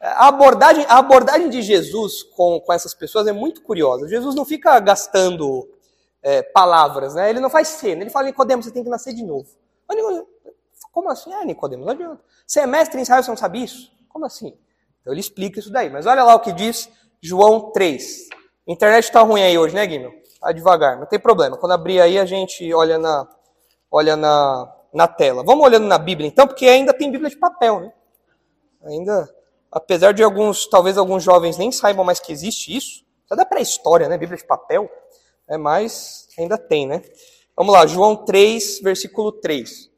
[0.00, 4.08] A abordagem, a abordagem de Jesus com, com essas pessoas é muito curiosa.
[4.08, 5.68] Jesus não fica gastando
[6.26, 7.30] é, palavras, né?
[7.30, 9.46] Ele não faz cena, ele fala, Nicodemos, você tem que nascer de novo.
[10.90, 11.32] Como assim?
[11.32, 12.20] Ah, Nicodemos, não adianta.
[12.44, 13.92] Você é mestre em Israel, você não sabe isso?
[14.08, 14.58] Como assim?
[15.00, 15.88] Então ele explica isso daí.
[15.88, 16.90] Mas olha lá o que diz
[17.22, 18.28] João 3.
[18.68, 20.20] A internet está ruim aí hoje, né, Guilherme?
[20.40, 21.56] Vai devagar, não tem problema.
[21.56, 23.28] Quando abrir aí, a gente olha na,
[23.88, 25.44] olha na, na tela.
[25.44, 27.92] Vamos olhando na Bíblia então, porque ainda tem Bíblia de papel, né?
[28.84, 29.32] Ainda,
[29.70, 33.04] apesar de alguns, talvez alguns jovens nem saibam mais que existe isso.
[33.24, 34.18] Isso é da pré-história, né?
[34.18, 34.90] Bíblia de papel.
[35.48, 37.02] É, mas ainda tem, né?
[37.56, 39.90] Vamos lá, João 3, versículo 3.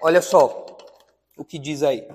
[0.00, 0.66] Olha só
[1.36, 2.06] o que diz aí.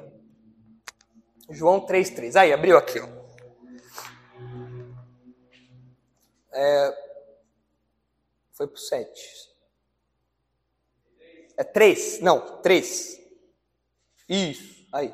[1.49, 2.35] João 3,3.
[2.35, 3.07] Aí, abriu aqui, ó.
[6.51, 7.07] É,
[8.51, 9.47] foi pro 7.
[11.55, 12.19] É 3?
[12.19, 13.19] Não, 3.
[14.27, 15.13] Isso, aí.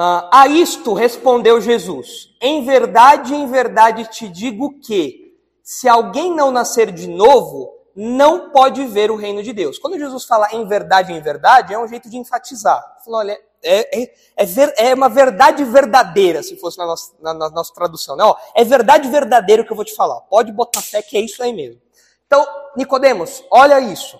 [0.00, 6.52] Ah, a isto respondeu Jesus: Em verdade, em verdade te digo que, se alguém não
[6.52, 9.76] nascer de novo, não pode ver o reino de Deus.
[9.76, 12.80] Quando Jesus fala em verdade, em verdade, é um jeito de enfatizar.
[13.04, 17.34] Fala, olha, é, é, é, ver, é, uma verdade verdadeira, se fosse na nossa, na,
[17.34, 18.14] na nossa tradução.
[18.14, 18.22] Né?
[18.22, 20.20] Ó, é verdade verdadeira o que eu vou te falar.
[20.20, 21.82] Pode botar fé que é isso aí mesmo.
[22.24, 24.16] Então, Nicodemos, olha isso.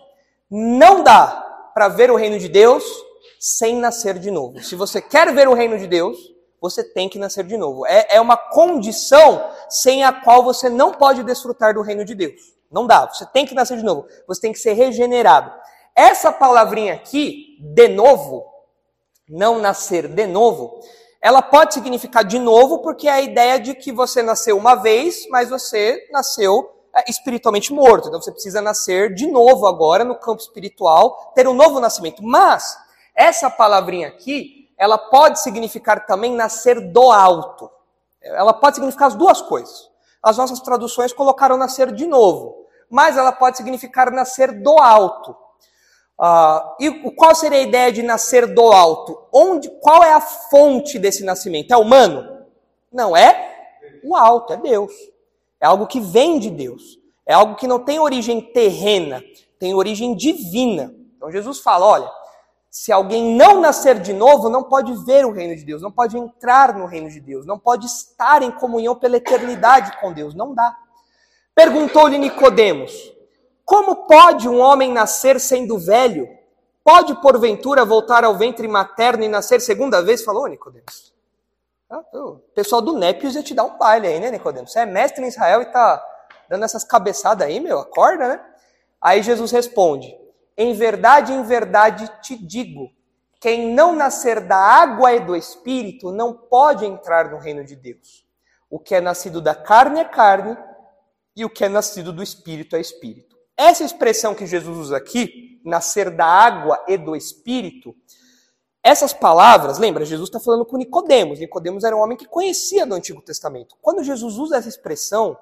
[0.51, 2.85] Não dá para ver o reino de Deus
[3.39, 4.63] sem nascer de novo.
[4.63, 6.19] Se você quer ver o reino de Deus,
[6.61, 7.87] você tem que nascer de novo.
[7.87, 12.41] É, é uma condição sem a qual você não pode desfrutar do reino de Deus.
[12.71, 13.07] Não dá.
[13.07, 14.07] Você tem que nascer de novo.
[14.27, 15.53] Você tem que ser regenerado.
[15.95, 18.45] Essa palavrinha aqui, de novo,
[19.29, 20.81] não nascer de novo,
[21.21, 25.29] ela pode significar de novo porque é a ideia de que você nasceu uma vez,
[25.29, 28.09] mas você nasceu é, espiritualmente morto.
[28.09, 32.23] Então você precisa nascer de novo agora no campo espiritual, ter um novo nascimento.
[32.23, 32.77] Mas
[33.19, 37.71] essa palavrinha aqui, ela pode significar também nascer do alto.
[38.23, 39.89] Ela pode significar as duas coisas
[40.23, 45.37] as nossas traduções colocaram nascer de novo, mas ela pode significar nascer do alto.
[46.21, 49.19] Uh, e qual seria a ideia de nascer do alto?
[49.33, 51.73] Onde, qual é a fonte desse nascimento?
[51.73, 52.47] É humano?
[52.93, 53.57] Não, é
[54.03, 54.93] o alto, é Deus.
[55.61, 56.99] É algo que vem de Deus.
[57.25, 59.23] É algo que não tem origem terrena,
[59.59, 60.93] tem origem divina.
[61.17, 62.11] Então Jesus fala: olha,
[62.71, 66.19] se alguém não nascer de novo, não pode ver o reino de Deus, não pode
[66.19, 70.55] entrar no reino de Deus, não pode estar em comunhão pela eternidade com Deus, não
[70.55, 70.77] dá.
[71.55, 72.93] Perguntou-lhe Nicodemos:
[73.65, 76.29] Como pode um homem nascer sendo velho?
[76.85, 80.23] Pode porventura voltar ao ventre materno e nascer segunda vez?
[80.23, 81.13] Falou Nicodemos.
[81.91, 84.73] Ah, o pessoal do Népios ia te dar um baile aí, né, Nicodemos?
[84.73, 86.05] Você é mestre em Israel e tá
[86.49, 88.41] dando essas cabeçadas aí, meu, acorda, né?
[89.01, 90.15] Aí Jesus responde:
[90.59, 92.91] em verdade, em verdade te digo:
[93.41, 98.27] quem não nascer da água e do espírito não pode entrar no reino de Deus.
[98.69, 100.59] O que é nascido da carne é carne,
[101.37, 103.39] e o que é nascido do espírito é espírito.
[103.57, 107.95] Essa expressão que Jesus usa aqui, nascer da água e do espírito,
[108.83, 111.39] essas palavras, lembra, Jesus está falando com Nicodemos.
[111.39, 113.77] Nicodemos era um homem que conhecia do Antigo Testamento.
[113.81, 115.39] Quando Jesus usa essa expressão,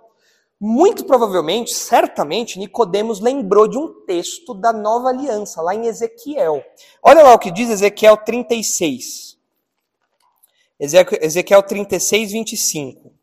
[0.59, 6.65] muito provavelmente, certamente, Nicodemos lembrou de um texto da nova aliança, lá em Ezequiel.
[7.03, 9.37] Olha lá o que diz Ezequiel 36.
[10.79, 13.15] Ezequiel 36, 25.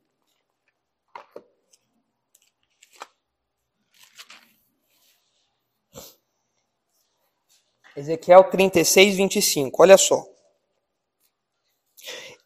[7.96, 9.82] Ezequiel 36, 25.
[9.82, 10.26] Olha só.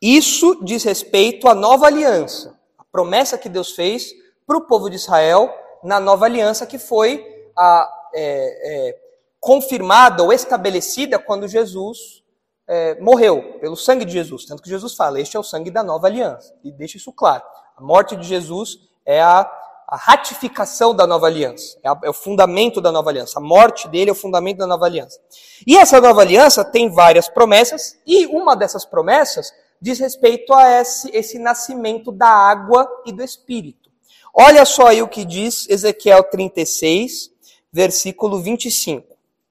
[0.01, 4.13] Isso diz respeito à nova aliança, a promessa que Deus fez
[4.47, 7.23] para o povo de Israel na nova aliança que foi
[7.55, 8.99] a, é, é,
[9.39, 12.23] confirmada ou estabelecida quando Jesus
[12.67, 14.45] é, morreu, pelo sangue de Jesus.
[14.45, 16.53] Tanto que Jesus fala: Este é o sangue da nova aliança.
[16.63, 17.43] E deixa isso claro.
[17.75, 19.49] A morte de Jesus é a,
[19.87, 23.39] a ratificação da nova aliança, é, a, é o fundamento da nova aliança.
[23.39, 25.19] A morte dele é o fundamento da nova aliança.
[25.65, 31.09] E essa nova aliança tem várias promessas, e uma dessas promessas diz respeito a esse,
[31.15, 33.86] esse nascimento da água e do Espírito.
[34.33, 37.31] Olha só aí o que diz Ezequiel 36,
[37.71, 39.05] versículo 25.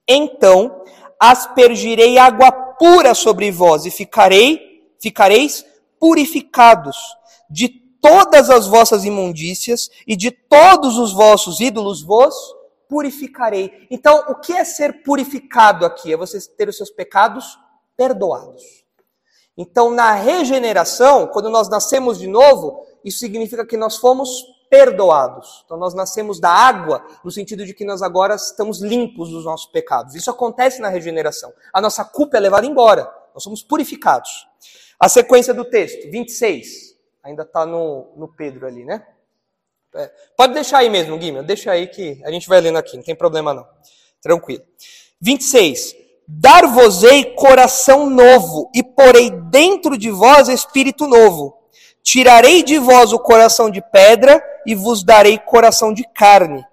[0.07, 0.83] Então
[1.19, 5.65] aspergirei água pura sobre vós e ficarei, ficareis
[5.99, 6.95] purificados
[7.49, 7.69] de
[8.01, 12.35] todas as vossas imundícias e de todos os vossos ídolos vos
[12.87, 13.87] purificarei.
[13.91, 16.13] Então, o que é ser purificado aqui?
[16.13, 17.57] É você ter os seus pecados
[17.97, 18.63] perdoados.
[19.57, 24.29] Então, na regeneração, quando nós nascemos de novo, isso significa que nós fomos
[24.69, 25.63] perdoados.
[25.65, 29.71] Então nós nascemos da água, no sentido de que nós agora estamos limpos dos nossos
[29.71, 30.15] pecados.
[30.15, 31.53] Isso acontece na regeneração.
[31.73, 33.11] A nossa culpa é levada embora.
[33.33, 34.47] Nós somos purificados.
[34.99, 36.95] A sequência do texto, 26.
[37.23, 39.05] Ainda está no, no Pedro ali, né?
[39.95, 41.45] É, pode deixar aí mesmo, Guilherme.
[41.45, 43.67] Deixa aí que a gente vai lendo aqui, não tem problema não.
[44.21, 44.63] Tranquilo.
[45.21, 45.95] 26.
[46.27, 51.56] Dar-vos-ei coração novo, e porei dentro de vós espírito novo
[52.09, 56.65] Tirarei de vós o coração de pedra e vos darei coração de carne.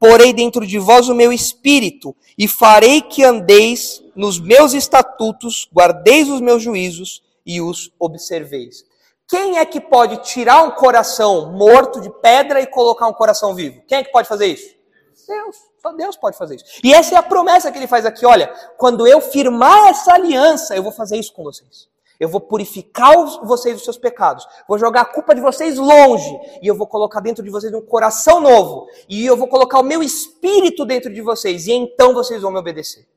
[0.00, 6.28] Porei dentro de vós o meu espírito e farei que andeis nos meus estatutos, guardeis
[6.28, 8.84] os meus juízos e os observeis.
[9.28, 13.80] Quem é que pode tirar um coração morto de pedra e colocar um coração vivo?
[13.86, 14.74] Quem é que pode fazer isso?
[15.28, 15.56] Deus.
[15.80, 16.64] Só Deus pode fazer isso.
[16.82, 18.26] E essa é a promessa que ele faz aqui.
[18.26, 21.88] Olha, quando eu firmar essa aliança, eu vou fazer isso com vocês.
[22.20, 24.46] Eu vou purificar vocês dos seus pecados.
[24.68, 26.38] Vou jogar a culpa de vocês longe.
[26.60, 28.86] E eu vou colocar dentro de vocês um coração novo.
[29.08, 31.66] E eu vou colocar o meu espírito dentro de vocês.
[31.66, 33.08] E então vocês vão me obedecer.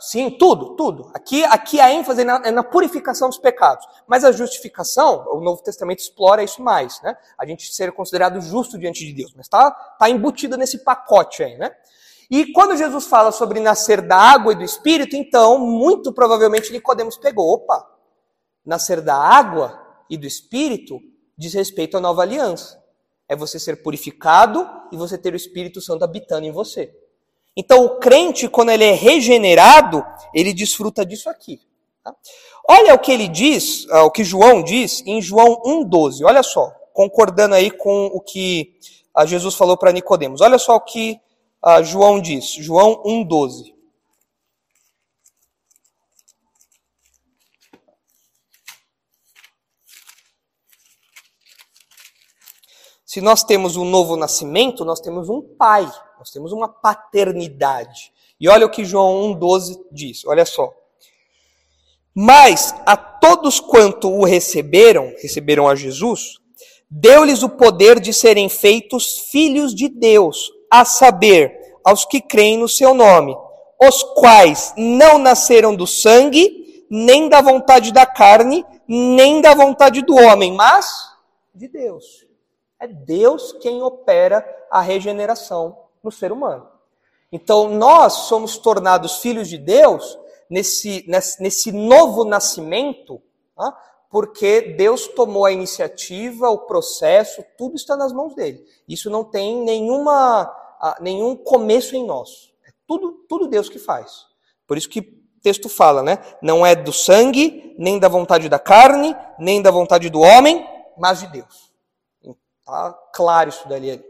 [0.00, 1.10] Sim, tudo, tudo.
[1.14, 3.86] Aqui, aqui a ênfase é na, é na, purificação dos pecados.
[4.06, 7.16] Mas a justificação, o Novo Testamento explora isso mais, né?
[7.38, 9.32] A gente ser considerado justo diante de Deus.
[9.34, 11.70] Mas está tá embutido nesse pacote aí, né?
[12.30, 17.16] E quando Jesus fala sobre nascer da água e do Espírito, então, muito provavelmente Nicodemos
[17.16, 17.86] pegou, opa,
[18.64, 21.00] nascer da água e do Espírito
[21.36, 22.82] diz respeito à nova aliança.
[23.28, 26.94] É você ser purificado e você ter o Espírito Santo habitando em você.
[27.56, 31.60] Então, o crente, quando ele é regenerado, ele desfruta disso aqui.
[32.02, 32.14] Tá?
[32.68, 36.24] Olha o que ele diz, ah, o que João diz em João 1,12.
[36.24, 38.74] Olha só, concordando aí com o que
[39.14, 40.40] ah, Jesus falou para Nicodemos.
[40.40, 41.20] Olha só o que
[41.64, 43.74] uh, João diz, João 1,12.
[53.14, 58.12] Se nós temos um novo nascimento, nós temos um pai, nós temos uma paternidade.
[58.40, 60.74] E olha o que João 1,12 diz, olha só.
[62.12, 66.38] Mas a todos quanto o receberam, receberam a Jesus,
[66.90, 72.68] deu-lhes o poder de serem feitos filhos de Deus, a saber, aos que creem no
[72.68, 73.36] seu nome,
[73.80, 80.16] os quais não nasceram do sangue, nem da vontade da carne, nem da vontade do
[80.16, 81.12] homem, mas
[81.54, 82.26] de Deus.
[82.80, 86.66] É Deus quem opera a regeneração no ser humano.
[87.30, 90.18] Então, nós somos tornados filhos de Deus
[90.50, 91.04] nesse,
[91.38, 93.22] nesse, novo nascimento,
[94.10, 98.64] porque Deus tomou a iniciativa, o processo, tudo está nas mãos dele.
[98.88, 100.63] Isso não tem nenhuma
[101.00, 102.52] nenhum começo em nós.
[102.66, 104.26] É tudo, tudo Deus que faz.
[104.66, 105.04] Por isso que o
[105.42, 106.18] texto fala, né?
[106.42, 110.66] Não é do sangue, nem da vontade da carne, nem da vontade do homem,
[110.98, 111.72] mas de Deus.
[112.64, 114.04] Tá claro isso dali ali.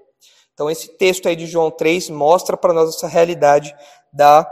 [0.52, 3.74] Então esse texto aí de João 3 mostra para nós essa realidade
[4.12, 4.48] da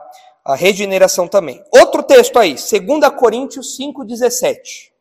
[0.57, 1.63] regeneração também.
[1.73, 4.91] Outro texto aí, 2 Coríntios 5:17.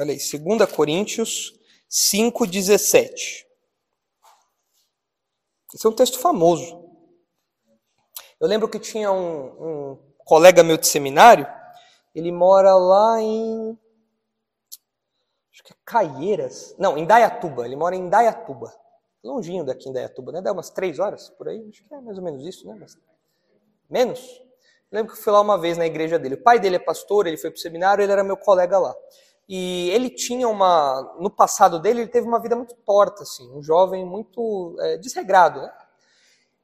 [0.00, 1.60] Olha aí, 2 Coríntios
[1.90, 3.44] 5,17.
[5.74, 6.88] Esse é um texto famoso.
[8.40, 11.46] Eu lembro que tinha um, um colega meu de seminário,
[12.14, 13.78] ele mora lá em.
[15.52, 16.74] Acho que é Caieiras.
[16.78, 17.66] Não, em Dayatuba.
[17.66, 18.74] Ele mora em Dayatuba.
[19.22, 20.40] Longinho daqui em Dayatuba, né?
[20.40, 21.68] Dá umas três horas por aí.
[21.68, 22.74] Acho que é mais ou menos isso, né?
[22.80, 22.96] Mas...
[23.90, 24.40] Menos?
[24.90, 26.36] Eu lembro que fui lá uma vez na igreja dele.
[26.36, 28.96] O pai dele é pastor, ele foi para o seminário, ele era meu colega lá.
[29.52, 31.16] E ele tinha uma.
[31.18, 35.60] No passado dele, ele teve uma vida muito torta, assim, um jovem muito é, desregrado,
[35.60, 35.72] né?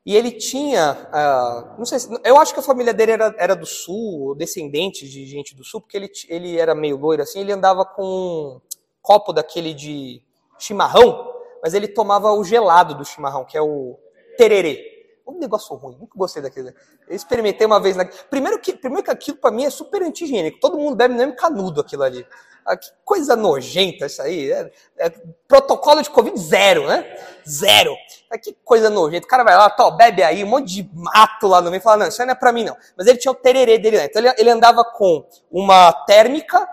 [0.07, 0.97] E ele tinha.
[1.09, 5.09] Uh, não sei se, Eu acho que a família dele era, era do sul, descendente
[5.09, 8.61] de gente do sul, porque ele, ele era meio loiro, assim, ele andava com um
[9.03, 10.23] copo daquele de
[10.57, 13.99] chimarrão, mas ele tomava o gelado do chimarrão, que é o
[14.39, 14.96] tererê
[15.27, 16.69] um negócio ruim, nunca gostei daquilo.
[17.09, 17.97] Eu experimentei uma vez.
[17.97, 18.05] Na...
[18.05, 20.61] Primeiro, que, primeiro que aquilo para mim é super anti-higiênico.
[20.61, 22.27] Todo mundo bebe mesmo canudo aquilo ali.
[22.65, 24.51] Ah, que coisa nojenta isso aí.
[24.51, 25.11] É, é,
[25.47, 27.05] protocolo de Covid zero, né?
[27.49, 27.95] Zero.
[28.31, 29.27] Ah, que coisa nojenta.
[29.27, 31.99] O cara vai lá, tó, bebe aí, um monte de mato lá no meio fala,
[31.99, 32.77] não, isso aí não é pra mim não.
[32.97, 34.05] Mas ele tinha o tererê dele, né?
[34.07, 36.69] Então ele, ele andava com uma térmica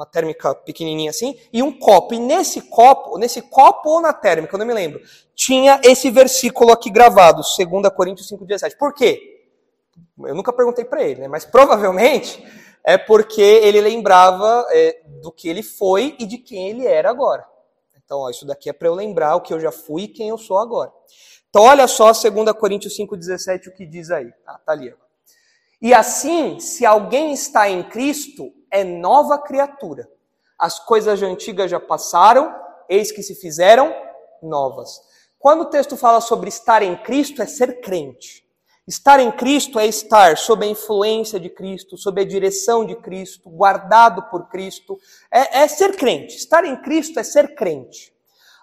[0.00, 2.14] uma térmica pequenininha assim, e um copo.
[2.14, 5.00] E nesse copo, nesse copo ou na térmica, eu não me lembro,
[5.34, 8.76] tinha esse versículo aqui gravado, 2 Coríntios 5,17.
[8.78, 9.46] Por quê?
[10.18, 11.28] Eu nunca perguntei para ele, né?
[11.28, 12.44] mas provavelmente
[12.82, 17.46] é porque ele lembrava é, do que ele foi e de quem ele era agora.
[18.02, 20.30] Então, ó, isso daqui é para eu lembrar o que eu já fui e quem
[20.30, 20.90] eu sou agora.
[21.48, 24.32] Então, olha só 2 Coríntios 5,17 o que diz aí.
[24.46, 24.94] Ah, tá ali.
[25.80, 30.08] E assim, se alguém está em Cristo, é nova criatura.
[30.58, 32.54] As coisas antigas já passaram,
[32.88, 33.94] eis que se fizeram
[34.42, 35.00] novas.
[35.38, 38.44] Quando o texto fala sobre estar em Cristo, é ser crente.
[38.86, 43.48] Estar em Cristo é estar sob a influência de Cristo, sob a direção de Cristo,
[43.48, 44.98] guardado por Cristo.
[45.30, 46.36] É, é ser crente.
[46.36, 48.12] Estar em Cristo é ser crente.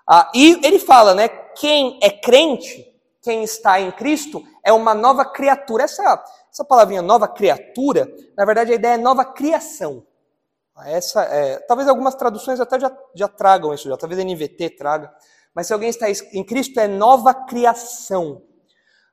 [0.07, 1.27] Ah, e ele fala, né?
[1.27, 2.85] Quem é crente,
[3.21, 5.85] quem está em Cristo é uma nova criatura.
[5.85, 6.23] Essa,
[6.57, 10.03] essa palavrinha nova criatura, na verdade a ideia é nova criação.
[10.85, 15.13] Essa é, talvez algumas traduções até já, já tragam isso, já, talvez NVT traga.
[15.53, 18.41] Mas se alguém está em Cristo é nova criação.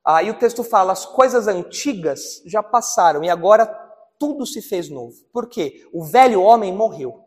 [0.02, 3.66] Aí o texto fala: as coisas antigas já passaram e agora
[4.18, 5.14] tudo se fez novo.
[5.30, 5.86] Por quê?
[5.92, 7.24] O velho homem morreu.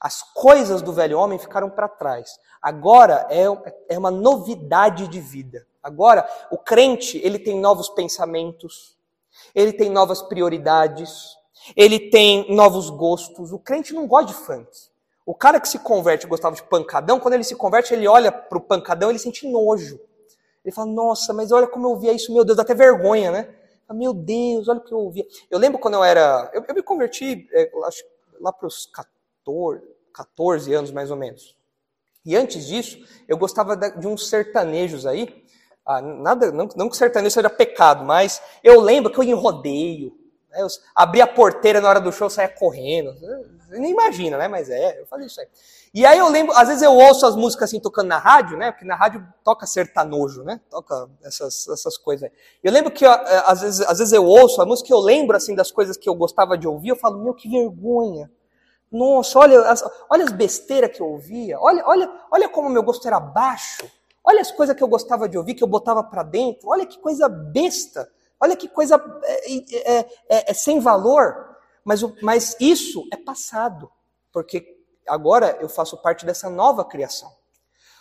[0.00, 2.30] As coisas do velho homem ficaram para trás.
[2.62, 3.44] Agora é,
[3.88, 5.66] é uma novidade de vida.
[5.82, 8.97] Agora, o crente, ele tem novos pensamentos,
[9.54, 11.36] ele tem novas prioridades,
[11.76, 13.52] ele tem novos gostos.
[13.52, 14.68] O crente não gosta de funk.
[15.26, 18.56] O cara que se converte gostava de pancadão, quando ele se converte, ele olha para
[18.56, 20.00] o pancadão, ele sente nojo.
[20.64, 23.54] Ele fala, nossa, mas olha como eu ouvia isso, meu Deus, dá até vergonha, né?
[23.90, 25.26] Meu Deus, olha o que eu ouvia.
[25.50, 26.50] Eu lembro quando eu era.
[26.52, 28.04] Eu, eu me converti, é, acho,
[28.38, 29.82] lá para os 14,
[30.12, 31.56] 14 anos mais ou menos.
[32.24, 35.42] E antes disso, eu gostava de uns sertanejos aí.
[35.88, 39.34] Ah, nada, não, não que sertanejo seja pecado, mas eu lembro que eu ia em
[39.34, 40.12] rodeio.
[40.50, 43.14] Né, eu abria a porteira na hora do show, saia correndo.
[43.14, 44.48] Você nem imagina, né?
[44.48, 45.46] Mas é, eu fazia isso aí.
[45.94, 48.70] E aí eu lembro, às vezes eu ouço as músicas assim tocando na rádio, né?
[48.70, 50.60] Porque na rádio toca sertanojo, né?
[50.68, 52.32] Toca essas, essas coisas aí.
[52.62, 53.08] Eu lembro que é,
[53.46, 56.14] às vezes, às vezes eu ouço a música eu lembro assim das coisas que eu
[56.14, 58.30] gostava de ouvir, eu falo, meu, que vergonha.
[58.92, 61.58] Nossa, olha as, olha as besteiras que eu ouvia.
[61.58, 63.90] Olha, olha, olha como meu gosto era baixo.
[64.28, 66.68] Olha as coisas que eu gostava de ouvir, que eu botava para dentro.
[66.68, 68.12] Olha que coisa besta.
[68.38, 69.98] Olha que coisa é, é,
[70.28, 71.56] é, é sem valor.
[71.82, 73.90] Mas, mas isso é passado.
[74.30, 74.76] Porque
[75.06, 77.32] agora eu faço parte dessa nova criação.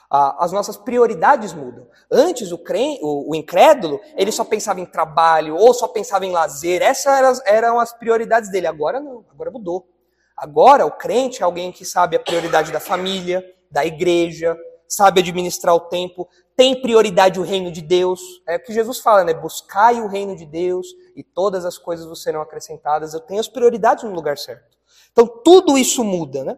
[0.09, 1.87] as nossas prioridades mudam.
[2.11, 6.81] Antes, o, crente, o, incrédulo, ele só pensava em trabalho ou só pensava em lazer.
[6.81, 8.67] Essas eram as prioridades dele.
[8.67, 9.87] Agora não, agora mudou.
[10.35, 14.57] Agora, o crente é alguém que sabe a prioridade da família, da igreja,
[14.87, 18.21] sabe administrar o tempo, tem prioridade o reino de Deus.
[18.47, 19.33] É o que Jesus fala, né?
[19.33, 23.13] Buscai o reino de Deus e todas as coisas vos serão acrescentadas.
[23.13, 24.77] Eu tenho as prioridades no lugar certo.
[25.11, 26.57] Então, tudo isso muda, né?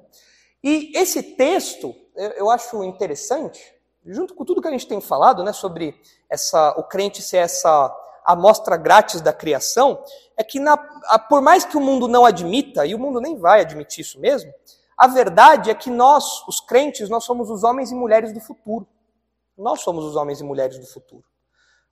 [0.63, 1.95] E esse texto,
[2.35, 3.61] eu acho interessante,
[4.05, 5.95] junto com tudo que a gente tem falado, né, sobre
[6.29, 10.03] essa, o crente ser essa amostra grátis da criação,
[10.37, 10.77] é que na,
[11.29, 14.53] por mais que o mundo não admita, e o mundo nem vai admitir isso mesmo,
[14.99, 18.85] a verdade é que nós, os crentes, nós somos os homens e mulheres do futuro.
[19.57, 21.23] Nós somos os homens e mulheres do futuro.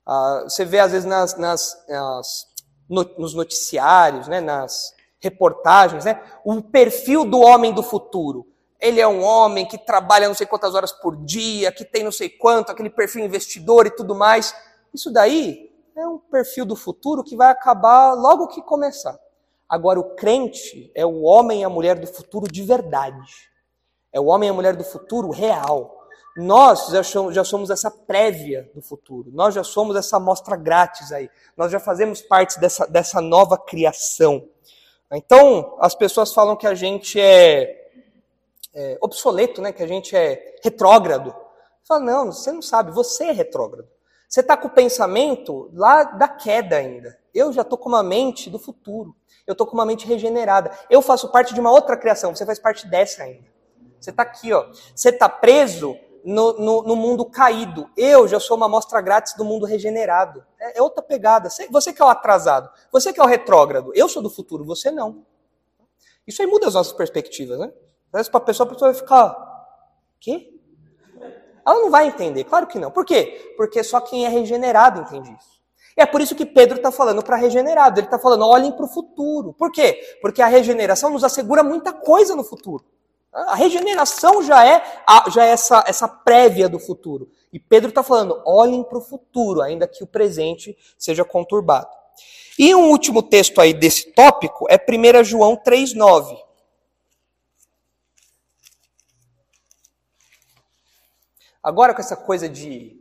[0.06, 2.46] Ah, você vê, às vezes, nas, nas, nas
[2.86, 8.46] no, nos noticiários, né, nas reportagens, né, o perfil do homem do futuro.
[8.78, 12.12] Ele é um homem que trabalha não sei quantas horas por dia, que tem não
[12.12, 14.54] sei quanto, aquele perfil investidor e tudo mais.
[14.92, 19.18] Isso daí é um perfil do futuro que vai acabar logo que começar.
[19.68, 23.48] Agora, o crente é o homem e a mulher do futuro de verdade.
[24.12, 25.98] É o homem e a mulher do futuro real.
[26.36, 29.30] Nós já somos, já somos essa prévia do futuro.
[29.32, 31.28] Nós já somos essa amostra grátis aí.
[31.56, 34.48] Nós já fazemos parte dessa, dessa nova criação.
[35.12, 37.90] Então, as pessoas falam que a gente é,
[38.74, 39.72] é obsoleto, né?
[39.72, 41.34] que a gente é retrógrado.
[41.86, 43.88] Fala, não, você não sabe, você é retrógrado.
[44.28, 47.18] Você está com o pensamento lá da queda ainda.
[47.38, 49.14] Eu já estou com uma mente do futuro.
[49.46, 50.70] Eu estou com uma mente regenerada.
[50.90, 52.34] Eu faço parte de uma outra criação.
[52.34, 53.46] Você faz parte dessa ainda.
[54.00, 54.66] Você está aqui, ó.
[54.94, 57.88] Você está preso no, no, no, mundo caído.
[57.96, 60.44] Eu já sou uma amostra grátis do mundo regenerado.
[60.58, 61.48] É, é outra pegada.
[61.48, 62.68] Você, você, que é o atrasado.
[62.90, 63.92] Você que é o retrógrado.
[63.94, 65.24] Eu sou do futuro, você não.
[66.26, 67.72] Isso aí muda as nossas perspectivas, né?
[68.10, 69.36] Para a pessoa, a pessoa vai ficar.
[70.20, 70.54] Quê?
[71.66, 72.90] Ela não vai entender, claro que não.
[72.90, 73.54] Por quê?
[73.56, 75.57] Porque só quem é regenerado entende isso.
[75.98, 77.98] É por isso que Pedro está falando para regenerado.
[77.98, 79.52] Ele está falando, olhem para o futuro.
[79.52, 80.18] Por quê?
[80.22, 82.84] Porque a regeneração nos assegura muita coisa no futuro.
[83.32, 84.80] A regeneração já é,
[85.32, 87.28] já é essa, essa prévia do futuro.
[87.52, 91.88] E Pedro está falando, olhem para o futuro, ainda que o presente seja conturbado.
[92.56, 96.38] E um último texto aí desse tópico é 1 João 3,9.
[101.60, 102.97] Agora com essa coisa de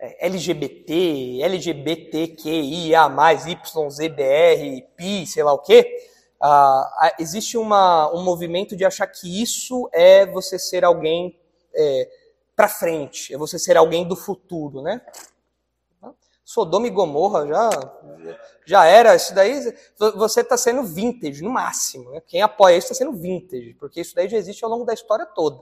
[0.00, 3.08] LGBT, LGBTQIA+,
[3.48, 6.08] YZBR, pi, sei lá o quê,
[6.40, 11.38] uh, existe uma, um movimento de achar que isso é você ser alguém
[11.74, 12.08] é,
[12.54, 15.00] para frente, é você ser alguém do futuro, né?
[16.44, 17.70] Sodoma e Gomorra já,
[18.64, 19.60] já era, isso daí
[19.98, 22.10] você está sendo vintage, no máximo.
[22.10, 22.22] Né?
[22.26, 25.26] Quem apoia isso está sendo vintage, porque isso daí já existe ao longo da história
[25.26, 25.60] toda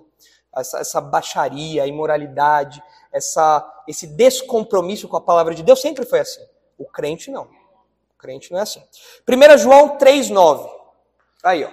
[0.57, 2.83] essa, essa baixaria, a imoralidade,
[3.13, 6.45] essa, esse descompromisso com a palavra de Deus sempre foi assim.
[6.79, 7.45] O crente não.
[7.45, 8.83] O crente não é assim.
[9.29, 10.69] 1 João 3,9.
[11.45, 11.71] Aí, ó.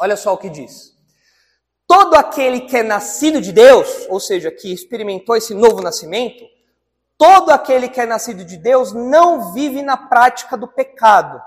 [0.00, 0.96] Olha só o que diz.
[1.86, 6.44] Todo aquele que é nascido de Deus, ou seja, que experimentou esse novo nascimento,
[7.18, 11.42] Todo aquele que é nascido de Deus não vive na prática do pecado,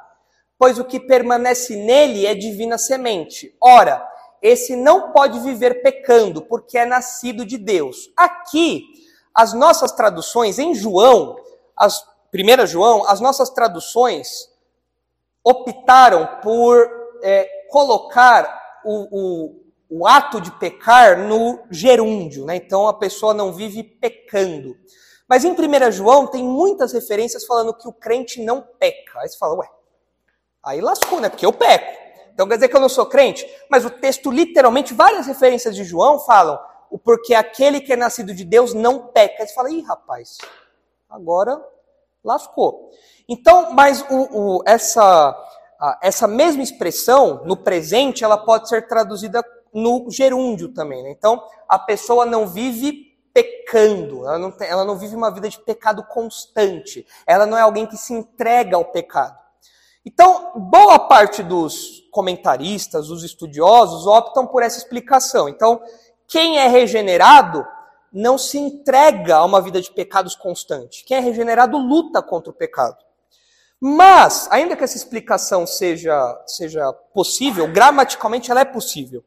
[0.60, 3.56] pois o que permanece nele é divina semente.
[3.64, 4.06] Ora,
[4.42, 8.12] esse não pode viver pecando, porque é nascido de Deus.
[8.18, 8.86] Aqui,
[9.34, 11.38] as nossas traduções em João,
[11.76, 14.50] as primeira João, as nossas traduções
[15.44, 16.90] optaram por
[17.22, 22.56] é, colocar o, o, o, ato de pecar no gerúndio, né?
[22.56, 24.76] Então a pessoa não vive pecando.
[25.28, 29.20] Mas em 1 João tem muitas referências falando que o crente não peca.
[29.20, 29.70] Aí você fala, ué,
[30.64, 31.30] aí lascou, né?
[31.30, 32.01] Porque eu peco.
[32.42, 33.48] Então quer dizer que eu não sou crente?
[33.70, 38.34] Mas o texto, literalmente, várias referências de João falam o porque aquele que é nascido
[38.34, 39.46] de Deus não peca.
[39.46, 40.40] Você fala, ih, rapaz,
[41.08, 41.64] agora
[42.24, 42.90] lascou.
[43.30, 44.16] Então, mas o,
[44.58, 45.38] o, essa,
[46.02, 51.04] essa mesma expressão, no presente, ela pode ser traduzida no gerúndio também.
[51.04, 51.12] Né?
[51.12, 55.60] Então, a pessoa não vive pecando, ela não, tem, ela não vive uma vida de
[55.60, 59.41] pecado constante, ela não é alguém que se entrega ao pecado.
[60.06, 65.48] Então, boa parte dos comentaristas, os estudiosos, optam por essa explicação.
[65.48, 65.82] Então,
[66.28, 67.66] quem é regenerado
[68.12, 71.06] não se entrega a uma vida de pecados constante.
[71.06, 72.98] Quem é regenerado luta contra o pecado.
[73.80, 79.24] Mas, ainda que essa explicação seja, seja possível, gramaticalmente ela é possível.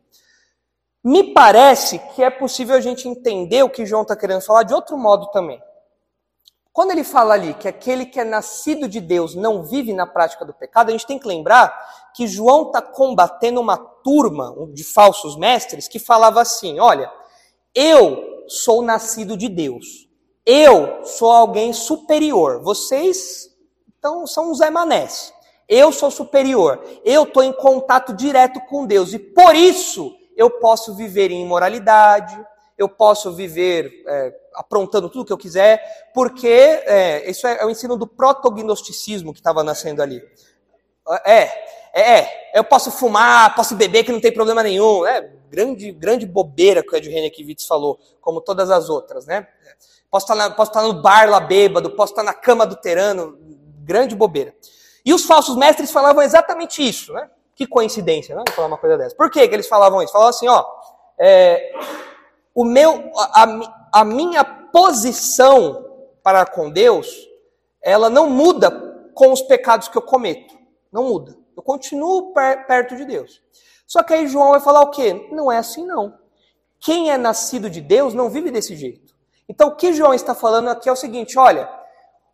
[1.02, 4.72] Me parece que é possível a gente entender o que João está querendo falar de
[4.72, 5.60] outro modo também.
[6.74, 10.44] Quando ele fala ali que aquele que é nascido de Deus não vive na prática
[10.44, 11.72] do pecado, a gente tem que lembrar
[12.12, 17.08] que João está combatendo uma turma de falsos mestres que falava assim: olha,
[17.72, 20.08] eu sou nascido de Deus.
[20.44, 22.60] Eu sou alguém superior.
[22.60, 23.54] Vocês
[23.96, 25.32] então, são os Emanés.
[25.68, 26.82] Eu sou superior.
[27.04, 29.14] Eu estou em contato direto com Deus.
[29.14, 32.36] E por isso eu posso viver em imoralidade,
[32.76, 37.70] eu posso viver é, aprontando tudo que eu quiser, porque é, isso é, é, o
[37.70, 40.22] ensino do protognosticismo que estava nascendo ali.
[41.24, 41.42] É,
[41.94, 45.06] é, é, eu posso fumar, posso beber, que não tem problema nenhum.
[45.06, 49.46] É, grande, grande bobeira que o Ed Renekiewicz falou, como todas as outras, né?
[50.10, 53.38] Posso estar, na, posso estar no bar lá bêbado, posso estar na cama do terano,
[53.80, 54.54] grande bobeira.
[55.04, 57.28] E os falsos mestres falavam exatamente isso, né?
[57.54, 58.42] Que coincidência, né?
[58.50, 59.14] Falar uma coisa dessa.
[59.14, 60.12] Por que, que eles falavam isso?
[60.12, 60.64] Falavam assim, ó,
[61.18, 61.72] é,
[62.54, 65.84] o meu, a, a minha posição
[66.22, 67.28] para com Deus,
[67.82, 68.70] ela não muda
[69.14, 70.56] com os pecados que eu cometo.
[70.92, 71.36] Não muda.
[71.56, 73.42] Eu continuo per, perto de Deus.
[73.86, 75.28] Só que aí João vai falar o quê?
[75.30, 76.18] Não é assim não.
[76.80, 79.14] Quem é nascido de Deus não vive desse jeito.
[79.48, 81.68] Então o que João está falando aqui é o seguinte, olha,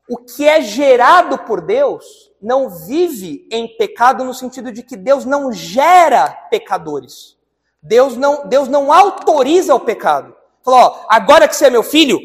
[0.08, 2.04] o que é gerado por Deus
[2.40, 7.36] não vive em pecado no sentido de que Deus não gera pecadores.
[7.82, 10.34] Deus não, Deus não autoriza o pecado.
[10.62, 12.18] Falou, ó, agora que você é meu filho,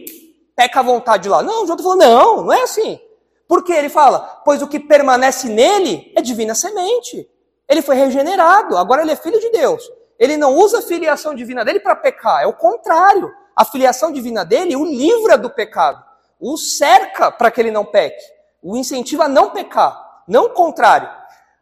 [0.55, 1.41] peca à vontade lá.
[1.41, 2.99] Não, João está falando, não, não é assim.
[3.47, 4.41] Por que ele fala?
[4.43, 7.29] Pois o que permanece nele é divina semente.
[7.67, 9.83] Ele foi regenerado, agora ele é filho de Deus.
[10.19, 13.31] Ele não usa a filiação divina dele para pecar, é o contrário.
[13.55, 16.03] A filiação divina dele o livra do pecado,
[16.39, 18.23] o cerca para que ele não peque,
[18.61, 21.09] o incentiva a não pecar, não o contrário.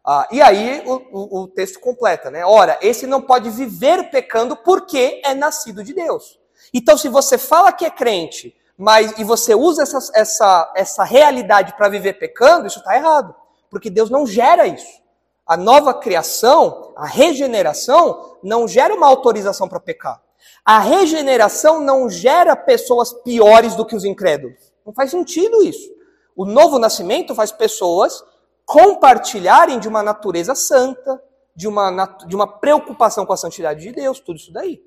[0.06, 2.46] Ah, e aí o, o, o, texto completa, né?
[2.46, 6.40] Ora, esse não pode viver pecando porque é nascido de Deus.
[6.74, 11.74] Então, se você fala que é crente, mas e você usa essa, essa, essa realidade
[11.78, 13.34] para viver pecando, isso está errado.
[13.70, 15.02] Porque Deus não gera isso.
[15.46, 20.22] A nova criação, a regeneração, não gera uma autorização para pecar.
[20.66, 24.74] A regeneração não gera pessoas piores do que os incrédulos.
[24.86, 25.90] Não faz sentido isso.
[26.36, 28.24] O novo nascimento faz pessoas
[28.66, 31.22] compartilharem de uma natureza santa,
[31.56, 34.82] de uma, de uma preocupação com a santidade de Deus, tudo isso daí.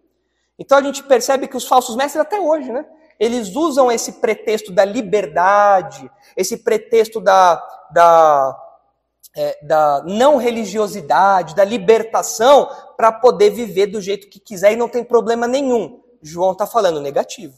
[0.59, 2.87] Então a gente percebe que os falsos mestres, até hoje, né?
[3.19, 8.63] Eles usam esse pretexto da liberdade, esse pretexto da, da
[9.37, 14.89] é, da não religiosidade, da libertação, para poder viver do jeito que quiser e não
[14.89, 16.03] tem problema nenhum.
[16.23, 17.55] João está falando negativo.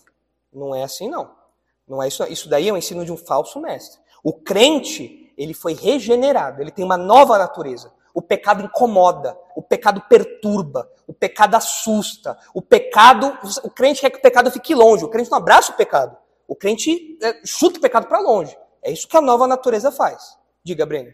[0.53, 1.31] Não é assim, não.
[1.87, 2.25] Não é isso.
[2.25, 4.01] Isso daí é o ensino de um falso mestre.
[4.25, 7.93] O crente, ele foi regenerado, ele tem uma nova natureza.
[8.13, 13.39] O pecado incomoda, o pecado perturba, o pecado assusta, o pecado.
[13.63, 16.17] O crente quer que o pecado fique longe, o crente não abraça o pecado.
[16.49, 18.59] O crente é, chuta o pecado para longe.
[18.83, 20.37] É isso que a nova natureza faz.
[20.65, 21.13] Diga, Breno.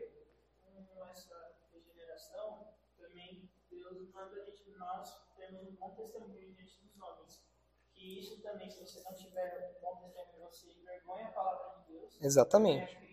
[12.22, 13.03] Exatamente.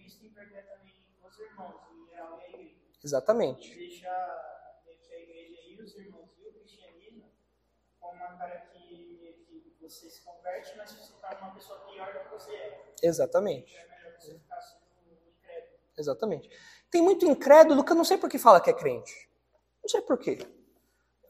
[3.04, 3.76] Exatamente.
[3.76, 7.24] Deixa a igreja e os irmãos e o cristianismo
[8.00, 12.30] como uma cara que você se converte, mas você está uma pessoa pior do que
[12.36, 12.82] você é.
[13.04, 13.76] Exatamente.
[13.76, 14.82] É melhor você ficar sendo
[15.28, 15.78] incrédulo.
[15.98, 16.50] Exatamente.
[16.92, 19.30] Tem muito incrédulo que eu não sei por que fala que é crente.
[19.82, 20.38] Não sei por quê.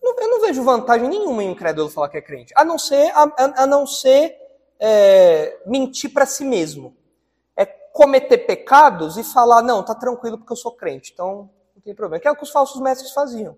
[0.03, 2.53] Eu não vejo vantagem nenhuma em incrédulo falar que é crente.
[2.55, 4.37] A não ser, a, a- a não ser
[4.79, 6.95] é, mentir para si mesmo.
[7.55, 11.11] É cometer pecados e falar, não, tá tranquilo porque eu sou crente.
[11.13, 11.49] Então,
[11.81, 12.21] não tem problema.
[12.21, 13.57] Que é o que os falsos mestres faziam.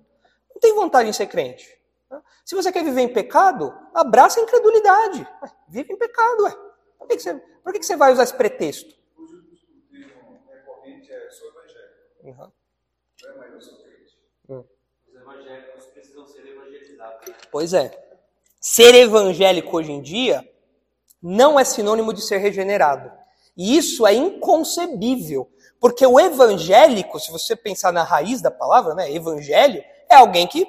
[0.53, 1.67] Não tem vantagem em ser crente.
[2.09, 2.21] né?
[2.45, 5.27] Se você quer viver em pecado, abraça a incredulidade.
[5.67, 6.51] Vive em pecado, ué.
[6.97, 8.95] Por que, que você, por que, que você vai usar esse pretexto?
[9.17, 9.25] O
[9.91, 11.93] termo recorrente é sou evangélico,
[12.23, 12.31] Uhum.
[12.45, 13.33] né?
[13.37, 14.17] mas eu sou crente.
[14.47, 17.33] Os evangélicos precisam ser evangelizados.
[17.51, 17.91] Pois é.
[18.61, 20.47] Ser evangélico hoje em dia
[21.21, 23.11] não é sinônimo de ser regenerado.
[23.57, 25.51] E isso é inconcebível.
[25.83, 30.65] Porque o evangélico, se você pensar na raiz da palavra, né, evangelho, é alguém que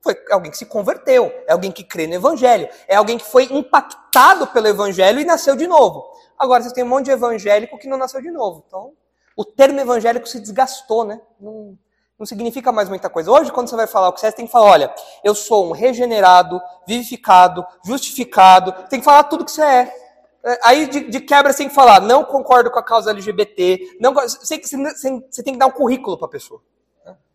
[0.00, 3.24] foi é alguém que se converteu, é alguém que crê no evangelho, é alguém que
[3.24, 6.04] foi impactado pelo evangelho e nasceu de novo.
[6.36, 8.64] Agora você tem um monte de evangélico que não nasceu de novo.
[8.66, 8.90] Então,
[9.36, 11.20] o termo evangélico se desgastou, né?
[11.40, 11.78] Não,
[12.18, 13.30] não significa mais muita coisa.
[13.30, 15.68] Hoje, quando você vai falar o que você é, tem que falar, olha, eu sou
[15.68, 20.05] um regenerado, vivificado, justificado, tem que falar tudo que você é.
[20.46, 23.96] É, Aí, de, de quebra, você tem que falar, não concordo com a causa LGBT,
[24.00, 26.60] não, você, você, você- tem que dar um currículo para a pessoa.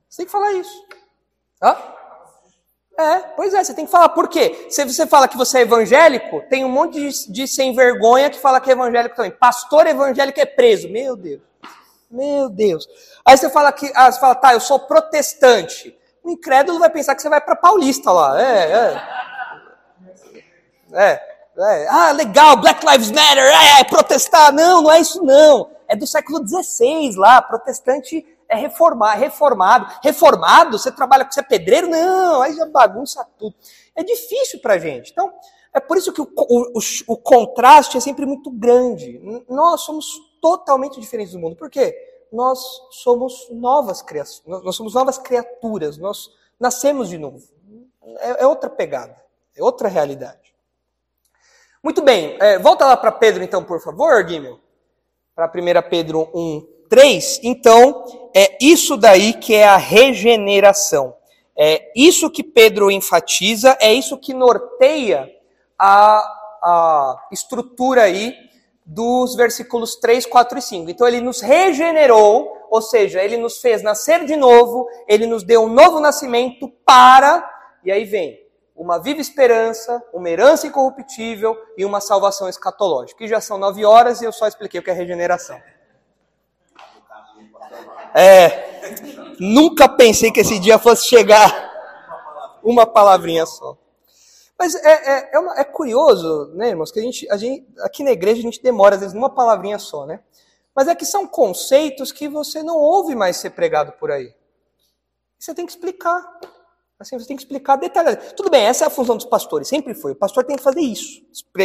[0.10, 0.86] Você tem que falar isso.
[1.62, 1.76] Hã?
[3.00, 4.10] É, pois é, você tem que falar.
[4.10, 4.68] Por quê?
[4.70, 8.40] Se você fala que você é evangélico, tem um monte de, de sem vergonha que
[8.40, 9.32] fala que é evangélico também.
[9.32, 10.90] Pastor evangélico é preso.
[10.90, 11.42] Meu Deus.
[12.10, 12.88] Meu Deus.
[13.26, 15.98] Aí você fala que, ah, você fala, tá, eu sou protestante.
[16.24, 18.40] O incrédulo vai pensar que você vai para Paulista lá.
[18.42, 19.04] É, é.
[20.94, 21.31] É,
[21.62, 21.88] é.
[21.88, 24.54] Ah, legal, Black Lives Matter, é, é protestar.
[24.54, 25.70] Não, não é isso não.
[25.88, 29.88] É do século XVI lá, protestante é reformar, reformado.
[30.04, 31.88] Reformado, você trabalha com você é pedreiro?
[31.88, 33.56] Não, aí já bagunça tudo.
[33.96, 35.12] É difícil pra gente.
[35.12, 35.34] Então,
[35.74, 39.22] é por isso que o, o, o, contraste é sempre muito grande.
[39.50, 40.06] Nós somos
[40.42, 41.56] totalmente diferentes do mundo.
[41.56, 41.96] Por quê?
[42.32, 42.60] Nós
[42.92, 47.42] somos novas criaturas, nós somos novas criaturas, nós nascemos de novo.
[48.20, 49.16] É, é outra pegada,
[49.56, 50.51] é outra realidade.
[51.84, 54.60] Muito bem, é, volta lá para Pedro então, por favor, Guimel.
[55.36, 57.40] Para 1 Pedro 1, 3.
[57.42, 58.06] Então,
[58.36, 61.16] é isso daí que é a regeneração.
[61.58, 65.28] É isso que Pedro enfatiza, é isso que norteia
[65.78, 66.20] a,
[66.62, 68.36] a estrutura aí
[68.86, 70.92] dos versículos 3, 4 e 5.
[70.92, 75.64] Então, ele nos regenerou, ou seja, ele nos fez nascer de novo, ele nos deu
[75.64, 77.44] um novo nascimento para,
[77.84, 78.38] e aí vem,
[78.76, 83.24] uma viva esperança, uma herança incorruptível e uma salvação escatológica.
[83.24, 85.62] E já são nove horas e eu só expliquei o que é regeneração.
[88.14, 91.72] É, nunca pensei que esse dia fosse chegar
[92.64, 93.78] uma palavrinha só.
[94.58, 98.04] Mas é, é, é, uma- é curioso, né, irmãos, que a gente, a gente, aqui
[98.04, 100.20] na igreja a gente demora, às vezes, numa palavrinha só, né?
[100.76, 104.34] Mas é que são conceitos que você não ouve mais ser pregado por aí.
[105.40, 106.22] Você tem que explicar.
[107.02, 108.36] Assim, você tem que explicar detalhadamente.
[108.36, 110.12] Tudo bem, essa é a função dos pastores, sempre foi.
[110.12, 111.22] O pastor tem que fazer isso.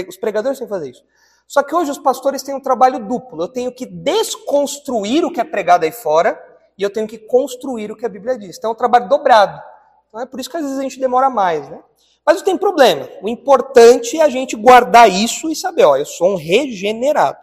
[0.09, 1.05] Os pregadores têm que fazer isso.
[1.47, 3.43] Só que hoje os pastores têm um trabalho duplo.
[3.43, 6.43] Eu tenho que desconstruir o que é pregado aí fora
[6.77, 8.57] e eu tenho que construir o que a Bíblia diz.
[8.57, 9.63] Então é um trabalho dobrado.
[10.09, 11.81] Então é por isso que às vezes a gente demora mais, né?
[12.25, 13.09] Mas não tem problema.
[13.23, 17.39] O importante é a gente guardar isso e saber, ó, eu sou um regenerado.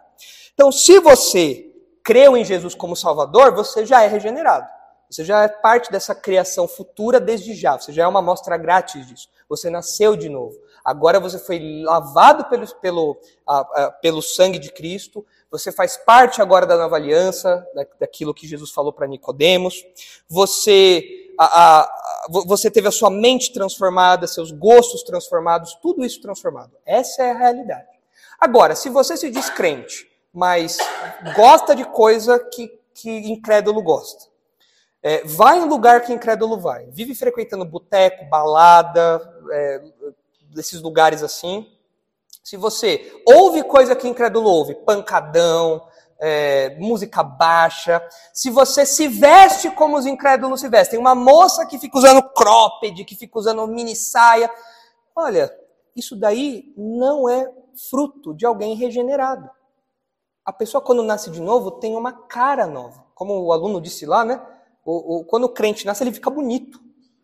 [0.52, 1.72] Então, se você
[2.02, 4.73] creu em Jesus como Salvador, você já é regenerado.
[5.14, 7.78] Você já é parte dessa criação futura desde já.
[7.78, 9.28] Você já é uma amostra grátis disso.
[9.48, 10.58] Você nasceu de novo.
[10.84, 15.24] Agora você foi lavado pelo, pelo, ah, ah, pelo sangue de Cristo.
[15.52, 19.84] Você faz parte agora da nova aliança, da, daquilo que Jesus falou para Nicodemos.
[20.28, 21.30] Você,
[22.44, 26.72] você teve a sua mente transformada, seus gostos transformados, tudo isso transformado.
[26.84, 27.86] Essa é a realidade.
[28.40, 30.76] Agora, se você se diz crente, mas
[31.36, 34.33] gosta de coisa que, que incrédulo gosta,
[35.06, 36.86] é, vai em lugar que incrédulo vai.
[36.86, 39.20] Vive frequentando boteco, balada,
[39.52, 39.82] é,
[40.54, 41.70] desses lugares assim.
[42.42, 45.86] Se você ouve coisa que incrédulo ouve, pancadão,
[46.18, 48.02] é, música baixa.
[48.32, 53.04] Se você se veste como os incrédulos se vestem, uma moça que fica usando cropped,
[53.04, 54.50] que fica usando mini saia.
[55.14, 55.54] Olha,
[55.94, 57.46] isso daí não é
[57.90, 59.50] fruto de alguém regenerado.
[60.42, 63.04] A pessoa, quando nasce de novo, tem uma cara nova.
[63.14, 64.40] Como o aluno disse lá, né?
[64.84, 66.80] O, o- quando o crente nasce, ele fica bonito.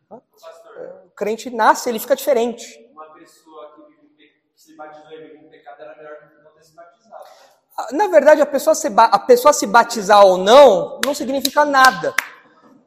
[0.09, 2.65] Pastor, O crente nasce, ele fica diferente.
[2.93, 6.63] uma pessoa que, vive que se batizou e vive em pecado era melhor não ter
[6.65, 7.23] se batizado.
[7.25, 7.31] né?
[7.77, 12.15] Ah, Na verdade, a pessoa, se a pessoa se batizar ou não, não significa nada.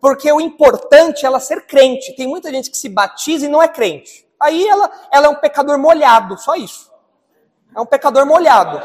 [0.02, 2.14] Porque o importante é ela ser crente.
[2.16, 4.28] Tem muita gente que se batiza e não é crente.
[4.40, 6.92] Aí ela, ela é um pecador molhado, só isso.
[7.76, 8.82] É um pecador molhado.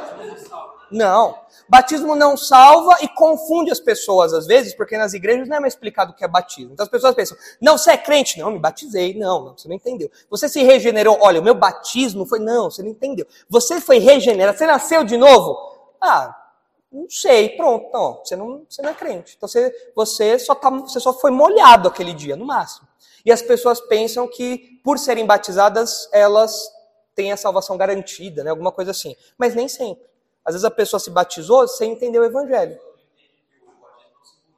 [0.91, 1.37] Não.
[1.69, 5.75] Batismo não salva e confunde as pessoas às vezes, porque nas igrejas não é mais
[5.75, 6.73] explicado o que é batismo.
[6.73, 8.39] Então as pessoas pensam, não, você é crente?
[8.39, 9.19] Não, me batizei.
[9.19, 10.11] Não, não, você não entendeu.
[10.31, 11.19] Você se regenerou.
[11.21, 12.39] Olha, o meu batismo foi.
[12.39, 13.27] Não, você não entendeu.
[13.49, 15.57] Você foi regenerado, você nasceu de novo?
[16.01, 16.35] Ah,
[16.91, 19.35] não sei, pronto, não, você não, você não é crente.
[19.37, 22.89] Então você, você, só tá, você só foi molhado aquele dia, no máximo.
[23.27, 26.71] E as pessoas pensam que, por serem batizadas, elas
[27.15, 28.51] têm a salvação garantida, né?
[28.51, 29.15] alguma coisa assim.
[29.37, 30.08] Mas nem sempre.
[30.49, 32.81] Às vezes a pessoa se batizou sem entender o evangelho.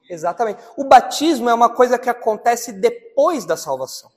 [0.09, 0.63] Exatamente.
[0.77, 4.09] O batismo é uma coisa que acontece depois da salvação.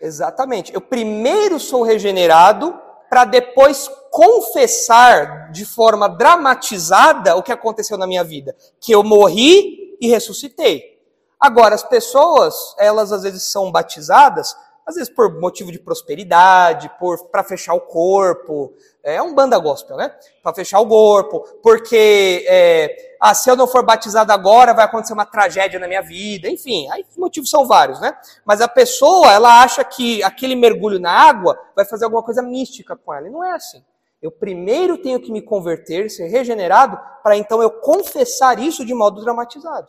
[0.00, 0.72] Exatamente.
[0.72, 2.80] Eu primeiro sou regenerado
[3.10, 9.98] para depois confessar de forma dramatizada o que aconteceu na minha vida, que eu morri
[10.00, 11.02] e ressuscitei.
[11.40, 17.26] Agora as pessoas, elas às vezes são batizadas às vezes por motivo de prosperidade, por
[17.26, 20.14] para fechar o corpo, é um banda gospel, né?
[20.42, 25.12] Para fechar o corpo, porque é, ah, se eu não for batizado agora, vai acontecer
[25.12, 28.16] uma tragédia na minha vida, enfim, aí os motivos são vários, né?
[28.44, 32.96] Mas a pessoa, ela acha que aquele mergulho na água vai fazer alguma coisa mística
[32.96, 33.82] com ela, e não é assim.
[34.20, 39.22] Eu primeiro tenho que me converter, ser regenerado, para então eu confessar isso de modo
[39.22, 39.88] dramatizado.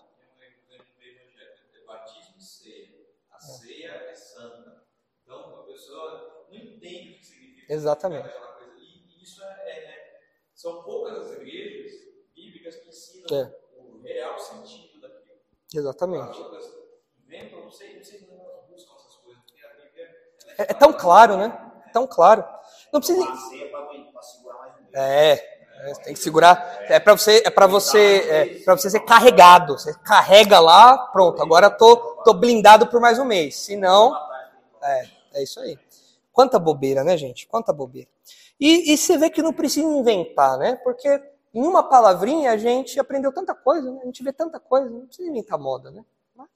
[7.69, 8.29] Exatamente.
[8.77, 10.19] E isso é, é,
[10.53, 11.91] são poucas as igrejas
[12.35, 13.55] bíblicas que ensinam é.
[13.77, 15.39] o real sentido daquilo.
[15.73, 16.41] Exatamente.
[16.41, 16.75] As
[17.25, 20.09] inventam, não sei, não sei se elas buscam essas coisas, porque a Bíblia
[20.57, 21.71] é, é, tão claro, né?
[21.87, 22.45] É tão claro.
[22.93, 23.25] Não precisa.
[24.93, 26.77] É, é, tem que segurar.
[26.83, 29.77] É para você, é para você, é para você ser carregado.
[29.77, 31.41] Você carrega lá, pronto.
[31.41, 33.57] Agora tô, tô blindado por mais um mês.
[33.57, 34.15] Se não,
[34.81, 35.77] é, é isso aí.
[36.35, 37.47] Quanta bobeira, né, gente?
[37.47, 38.09] Quanta bobeira.
[38.59, 40.75] E, e você vê que não precisa inventar, né?
[40.83, 41.07] Porque
[41.53, 44.01] em uma palavrinha a gente aprendeu tanta coisa, né?
[44.03, 46.03] a gente vê tanta coisa, não precisa inventar moda, né?
[46.35, 46.49] Mas...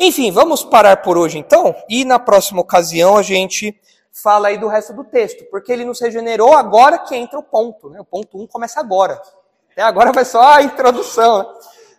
[0.00, 3.80] Enfim, vamos parar por hoje então, e na próxima ocasião a gente
[4.12, 7.88] fala aí do resto do texto, porque ele nos regenerou agora que entra o ponto,
[7.90, 8.00] né?
[8.00, 9.22] O ponto 1 um começa agora.
[9.70, 11.46] Até agora vai só a introdução, né?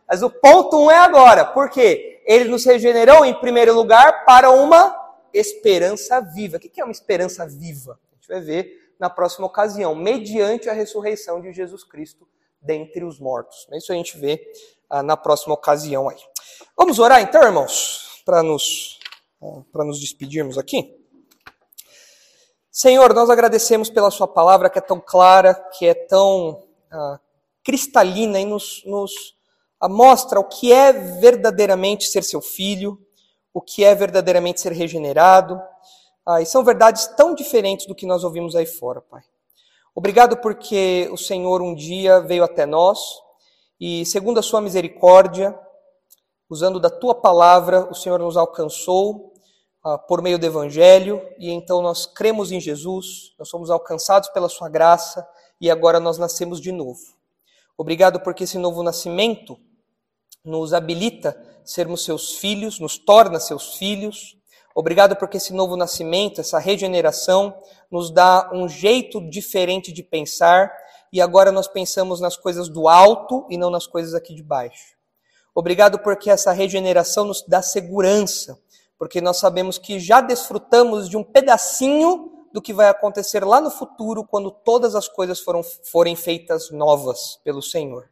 [0.06, 2.22] Mas o ponto 1 um é agora, por quê?
[2.26, 4.99] Ele nos regenerou em primeiro lugar para uma
[5.34, 6.58] esperança viva.
[6.58, 8.00] O que é uma esperança viva?
[8.12, 12.28] A gente vai ver na próxima ocasião, mediante a ressurreição de Jesus Cristo
[12.62, 13.66] dentre os mortos.
[13.72, 14.46] Isso a gente vê
[14.90, 16.18] ah, na próxima ocasião aí.
[16.78, 19.00] Vamos orar então, irmãos, para nos,
[19.42, 20.98] ah, para nos despedirmos aqui?
[22.70, 27.20] Senhor, nós agradecemos pela Sua palavra que é tão clara, que é tão ah,
[27.64, 29.38] cristalina e nos, nos
[29.90, 33.00] mostra o que é verdadeiramente ser seu filho,
[33.54, 35.60] o que é verdadeiramente ser regenerado.
[36.26, 39.22] Ah, e são verdades tão diferentes do que nós ouvimos aí fora, Pai.
[39.96, 43.00] Obrigado porque o Senhor um dia veio até nós
[43.80, 45.58] e, segundo a Sua misericórdia,
[46.50, 49.34] usando da Tua palavra, o Senhor nos alcançou
[49.84, 54.50] ah, por meio do Evangelho e então nós cremos em Jesus, nós somos alcançados pela
[54.50, 55.28] Sua graça
[55.60, 57.02] e agora nós nascemos de novo.
[57.78, 59.58] Obrigado porque esse novo nascimento
[60.50, 64.36] nos habilita sermos seus filhos, nos torna seus filhos.
[64.74, 67.56] Obrigado porque esse novo nascimento, essa regeneração,
[67.92, 70.72] nos dá um jeito diferente de pensar
[71.14, 74.98] e agora nós pensamos nas coisas do alto e não nas coisas aqui de baixo.
[75.54, 78.58] Obrigado porque essa regeneração nos dá segurança,
[78.98, 83.70] porque nós sabemos que já desfrutamos de um pedacinho do que vai acontecer lá no
[83.70, 88.10] futuro, quando todas as coisas foram, forem feitas novas pelo Senhor.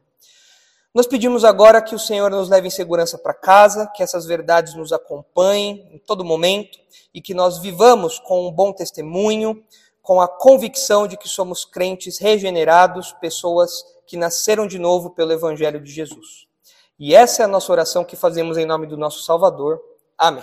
[0.98, 4.74] Nós pedimos agora que o Senhor nos leve em segurança para casa, que essas verdades
[4.74, 6.76] nos acompanhem em todo momento
[7.14, 9.62] e que nós vivamos com um bom testemunho,
[10.02, 15.80] com a convicção de que somos crentes regenerados, pessoas que nasceram de novo pelo Evangelho
[15.80, 16.48] de Jesus.
[16.98, 19.80] E essa é a nossa oração que fazemos em nome do nosso Salvador.
[20.18, 20.42] Amém.